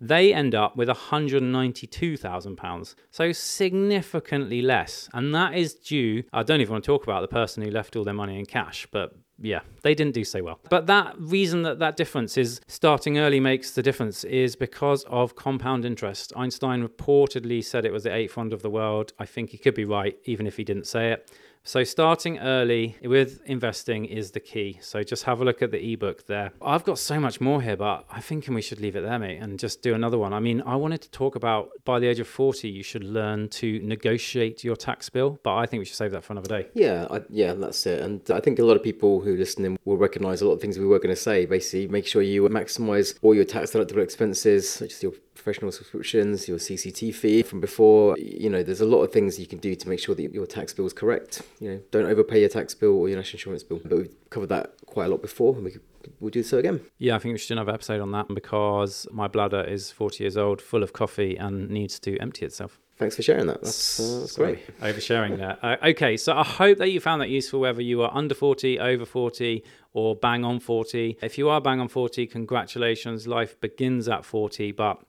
they 0.00 0.34
end 0.34 0.54
up 0.54 0.76
with 0.76 0.88
£192,000. 0.88 2.94
So 3.10 3.32
significantly 3.32 4.62
less. 4.62 5.08
And 5.12 5.34
that 5.34 5.54
is 5.54 5.74
due, 5.74 6.24
I 6.32 6.42
don't 6.42 6.60
even 6.60 6.72
want 6.72 6.84
to 6.84 6.88
talk 6.88 7.04
about 7.04 7.22
the 7.22 7.28
person 7.28 7.62
who 7.62 7.70
left 7.70 7.96
all 7.96 8.04
their 8.04 8.14
money 8.14 8.38
in 8.38 8.46
cash, 8.46 8.86
but 8.90 9.14
yeah, 9.38 9.60
they 9.82 9.94
didn't 9.94 10.14
do 10.14 10.24
so 10.24 10.42
well. 10.42 10.58
But 10.70 10.86
that 10.86 11.14
reason 11.18 11.62
that 11.62 11.78
that 11.78 11.96
difference 11.96 12.38
is 12.38 12.60
starting 12.66 13.18
early 13.18 13.40
makes 13.40 13.72
the 13.72 13.82
difference 13.82 14.24
is 14.24 14.56
because 14.56 15.04
of 15.04 15.36
compound 15.36 15.84
interest. 15.84 16.32
Einstein 16.36 16.86
reportedly 16.86 17.62
said 17.62 17.84
it 17.84 17.92
was 17.92 18.04
the 18.04 18.14
eighth 18.14 18.36
wonder 18.36 18.56
of 18.56 18.62
the 18.62 18.70
world. 18.70 19.12
I 19.18 19.26
think 19.26 19.50
he 19.50 19.58
could 19.58 19.74
be 19.74 19.84
right, 19.84 20.16
even 20.24 20.46
if 20.46 20.56
he 20.56 20.64
didn't 20.64 20.86
say 20.86 21.12
it. 21.12 21.30
So 21.66 21.82
starting 21.82 22.38
early 22.38 22.96
with 23.02 23.40
investing 23.44 24.04
is 24.04 24.30
the 24.30 24.38
key. 24.38 24.78
So 24.82 25.02
just 25.02 25.24
have 25.24 25.40
a 25.40 25.44
look 25.44 25.62
at 25.62 25.72
the 25.72 25.92
ebook 25.92 26.24
there. 26.28 26.52
I've 26.62 26.84
got 26.84 26.96
so 26.96 27.18
much 27.18 27.40
more 27.40 27.60
here, 27.60 27.76
but 27.76 28.04
I 28.08 28.20
think 28.20 28.46
we 28.46 28.62
should 28.62 28.80
leave 28.80 28.94
it 28.94 29.00
there, 29.00 29.18
mate, 29.18 29.38
and 29.38 29.58
just 29.58 29.82
do 29.82 29.92
another 29.92 30.16
one. 30.16 30.32
I 30.32 30.38
mean, 30.38 30.62
I 30.64 30.76
wanted 30.76 31.00
to 31.02 31.10
talk 31.10 31.34
about 31.34 31.70
by 31.84 31.98
the 31.98 32.06
age 32.06 32.20
of 32.20 32.28
40, 32.28 32.68
you 32.68 32.84
should 32.84 33.02
learn 33.02 33.48
to 33.48 33.80
negotiate 33.80 34.62
your 34.62 34.76
tax 34.76 35.10
bill, 35.10 35.40
but 35.42 35.56
I 35.56 35.66
think 35.66 35.80
we 35.80 35.86
should 35.86 35.96
save 35.96 36.12
that 36.12 36.22
for 36.22 36.34
another 36.34 36.48
day. 36.48 36.68
Yeah, 36.72 37.08
I, 37.10 37.22
yeah, 37.30 37.52
that's 37.54 37.84
it. 37.84 38.00
And 38.00 38.22
I 38.30 38.38
think 38.38 38.60
a 38.60 38.64
lot 38.64 38.76
of 38.76 38.84
people 38.84 39.20
who 39.20 39.36
listen 39.36 39.64
in 39.64 39.76
will 39.84 39.96
recognise 39.96 40.42
a 40.42 40.46
lot 40.46 40.52
of 40.52 40.60
things 40.60 40.78
we 40.78 40.86
were 40.86 41.00
going 41.00 41.16
to 41.16 41.20
say. 41.20 41.46
Basically, 41.46 41.88
make 41.88 42.06
sure 42.06 42.22
you 42.22 42.42
maximise 42.48 43.18
all 43.22 43.34
your 43.34 43.44
tax 43.44 43.72
deductible 43.72 44.04
expenses, 44.04 44.70
such 44.70 44.92
as 44.92 45.02
your 45.02 45.14
professional 45.46 45.70
subscriptions, 45.70 46.48
your 46.48 46.58
CCT 46.58 47.14
fee 47.14 47.40
from 47.40 47.60
before. 47.60 48.18
You 48.18 48.50
know, 48.50 48.64
there's 48.64 48.80
a 48.80 48.84
lot 48.84 49.02
of 49.02 49.12
things 49.12 49.38
you 49.38 49.46
can 49.46 49.60
do 49.60 49.76
to 49.76 49.88
make 49.88 50.00
sure 50.00 50.12
that 50.16 50.34
your 50.34 50.44
tax 50.44 50.72
bill 50.72 50.86
is 50.86 50.92
correct. 50.92 51.42
You 51.60 51.70
know, 51.70 51.80
don't 51.92 52.06
overpay 52.06 52.40
your 52.40 52.48
tax 52.48 52.74
bill 52.74 52.98
or 52.98 53.08
your 53.08 53.16
national 53.16 53.38
insurance 53.38 53.62
bill. 53.62 53.80
But 53.84 53.96
we've 53.96 54.16
covered 54.28 54.48
that 54.48 54.72
quite 54.86 55.04
a 55.04 55.08
lot 55.08 55.22
before, 55.22 55.54
and 55.54 55.64
we 55.64 55.70
could, 55.70 55.82
we'll 56.18 56.30
do 56.30 56.42
so 56.42 56.58
again. 56.58 56.80
Yeah, 56.98 57.14
I 57.14 57.20
think 57.20 57.32
we 57.32 57.38
should 57.38 57.54
do 57.54 57.54
another 57.54 57.74
episode 57.74 58.00
on 58.00 58.10
that 58.10 58.26
because 58.26 59.06
my 59.12 59.28
bladder 59.28 59.62
is 59.62 59.92
40 59.92 60.24
years 60.24 60.36
old, 60.36 60.60
full 60.60 60.82
of 60.82 60.92
coffee, 60.92 61.36
and 61.36 61.70
needs 61.70 62.00
to 62.00 62.18
empty 62.18 62.44
itself. 62.44 62.80
Thanks 62.96 63.14
for 63.14 63.22
sharing 63.22 63.46
that. 63.46 63.62
That's, 63.62 64.00
uh, 64.00 64.20
that's 64.20 64.36
great. 64.36 64.80
Oversharing 64.80 65.36
there. 65.36 65.58
Uh, 65.62 65.76
okay, 65.90 66.16
so 66.16 66.36
I 66.36 66.42
hope 66.42 66.78
that 66.78 66.90
you 66.90 66.98
found 66.98 67.22
that 67.22 67.28
useful, 67.28 67.60
whether 67.60 67.82
you 67.82 68.02
are 68.02 68.10
under 68.12 68.34
40, 68.34 68.80
over 68.80 69.04
40, 69.04 69.62
or 69.92 70.16
bang 70.16 70.44
on 70.44 70.58
40. 70.58 71.18
If 71.22 71.38
you 71.38 71.48
are 71.48 71.60
bang 71.60 71.78
on 71.78 71.86
40, 71.86 72.26
congratulations. 72.26 73.28
Life 73.28 73.60
begins 73.60 74.08
at 74.08 74.24
40, 74.24 74.72
but 74.72 75.02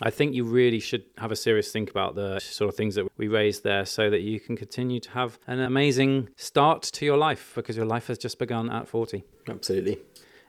I 0.00 0.10
think 0.10 0.34
you 0.34 0.44
really 0.44 0.80
should 0.80 1.04
have 1.18 1.30
a 1.30 1.36
serious 1.36 1.70
think 1.70 1.90
about 1.90 2.14
the 2.14 2.40
sort 2.40 2.68
of 2.68 2.76
things 2.76 2.94
that 2.94 3.06
we 3.18 3.28
raised 3.28 3.62
there 3.62 3.84
so 3.84 4.08
that 4.10 4.20
you 4.20 4.40
can 4.40 4.56
continue 4.56 5.00
to 5.00 5.10
have 5.10 5.38
an 5.46 5.60
amazing 5.60 6.30
start 6.36 6.82
to 6.82 7.04
your 7.04 7.18
life 7.18 7.52
because 7.54 7.76
your 7.76 7.86
life 7.86 8.06
has 8.06 8.18
just 8.18 8.38
begun 8.38 8.70
at 8.70 8.88
40. 8.88 9.22
Absolutely. 9.48 9.98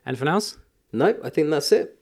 Anything 0.06 0.28
else? 0.28 0.58
No, 0.92 1.16
I 1.24 1.30
think 1.30 1.50
that's 1.50 1.72
it. 1.72 1.98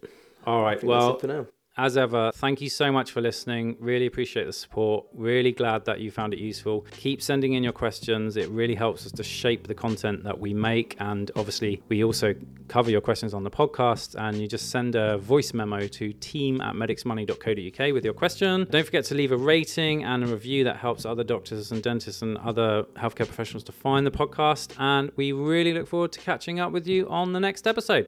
All 0.45 0.61
right, 0.61 0.81
well, 0.83 1.13
that's 1.13 1.17
it 1.17 1.27
for 1.27 1.33
now. 1.33 1.45
As 1.77 1.95
ever, 1.95 2.31
thank 2.35 2.59
you 2.59 2.69
so 2.69 2.91
much 2.91 3.11
for 3.11 3.21
listening. 3.21 3.77
Really 3.79 4.05
appreciate 4.05 4.45
the 4.45 4.53
support. 4.53 5.05
Really 5.13 5.53
glad 5.53 5.85
that 5.85 6.01
you 6.01 6.11
found 6.11 6.33
it 6.33 6.39
useful. 6.39 6.85
Keep 6.91 7.21
sending 7.21 7.53
in 7.53 7.63
your 7.63 7.71
questions. 7.71 8.35
It 8.35 8.49
really 8.49 8.75
helps 8.75 9.05
us 9.05 9.11
to 9.13 9.23
shape 9.23 9.67
the 9.67 9.73
content 9.73 10.23
that 10.25 10.37
we 10.37 10.53
make. 10.53 10.97
And 10.99 11.31
obviously, 11.35 11.81
we 11.87 12.03
also 12.03 12.35
cover 12.67 12.91
your 12.91 12.99
questions 12.99 13.33
on 13.33 13.43
the 13.43 13.49
podcast. 13.49 14.15
And 14.19 14.37
you 14.37 14.47
just 14.47 14.69
send 14.69 14.95
a 14.95 15.17
voice 15.17 15.53
memo 15.53 15.87
to 15.87 16.11
team 16.13 16.59
at 16.59 16.75
medicsmoney.co.uk 16.75 17.93
with 17.93 18.03
your 18.03 18.13
question. 18.13 18.67
Don't 18.69 18.85
forget 18.85 19.05
to 19.05 19.15
leave 19.15 19.31
a 19.31 19.37
rating 19.37 20.03
and 20.03 20.25
a 20.25 20.27
review 20.27 20.65
that 20.65 20.75
helps 20.75 21.05
other 21.05 21.23
doctors 21.23 21.71
and 21.71 21.81
dentists 21.81 22.21
and 22.21 22.37
other 22.39 22.83
healthcare 22.97 23.27
professionals 23.27 23.63
to 23.63 23.71
find 23.71 24.05
the 24.05 24.11
podcast. 24.11 24.75
And 24.77 25.11
we 25.15 25.31
really 25.31 25.73
look 25.73 25.87
forward 25.87 26.11
to 26.11 26.19
catching 26.19 26.59
up 26.59 26.73
with 26.73 26.85
you 26.85 27.07
on 27.09 27.31
the 27.31 27.39
next 27.39 27.65
episode. 27.65 28.07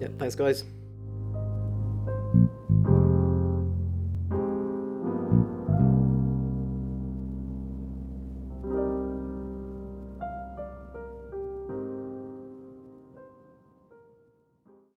Yeah, 0.00 0.08
thanks, 0.18 0.34
guys. 0.34 0.64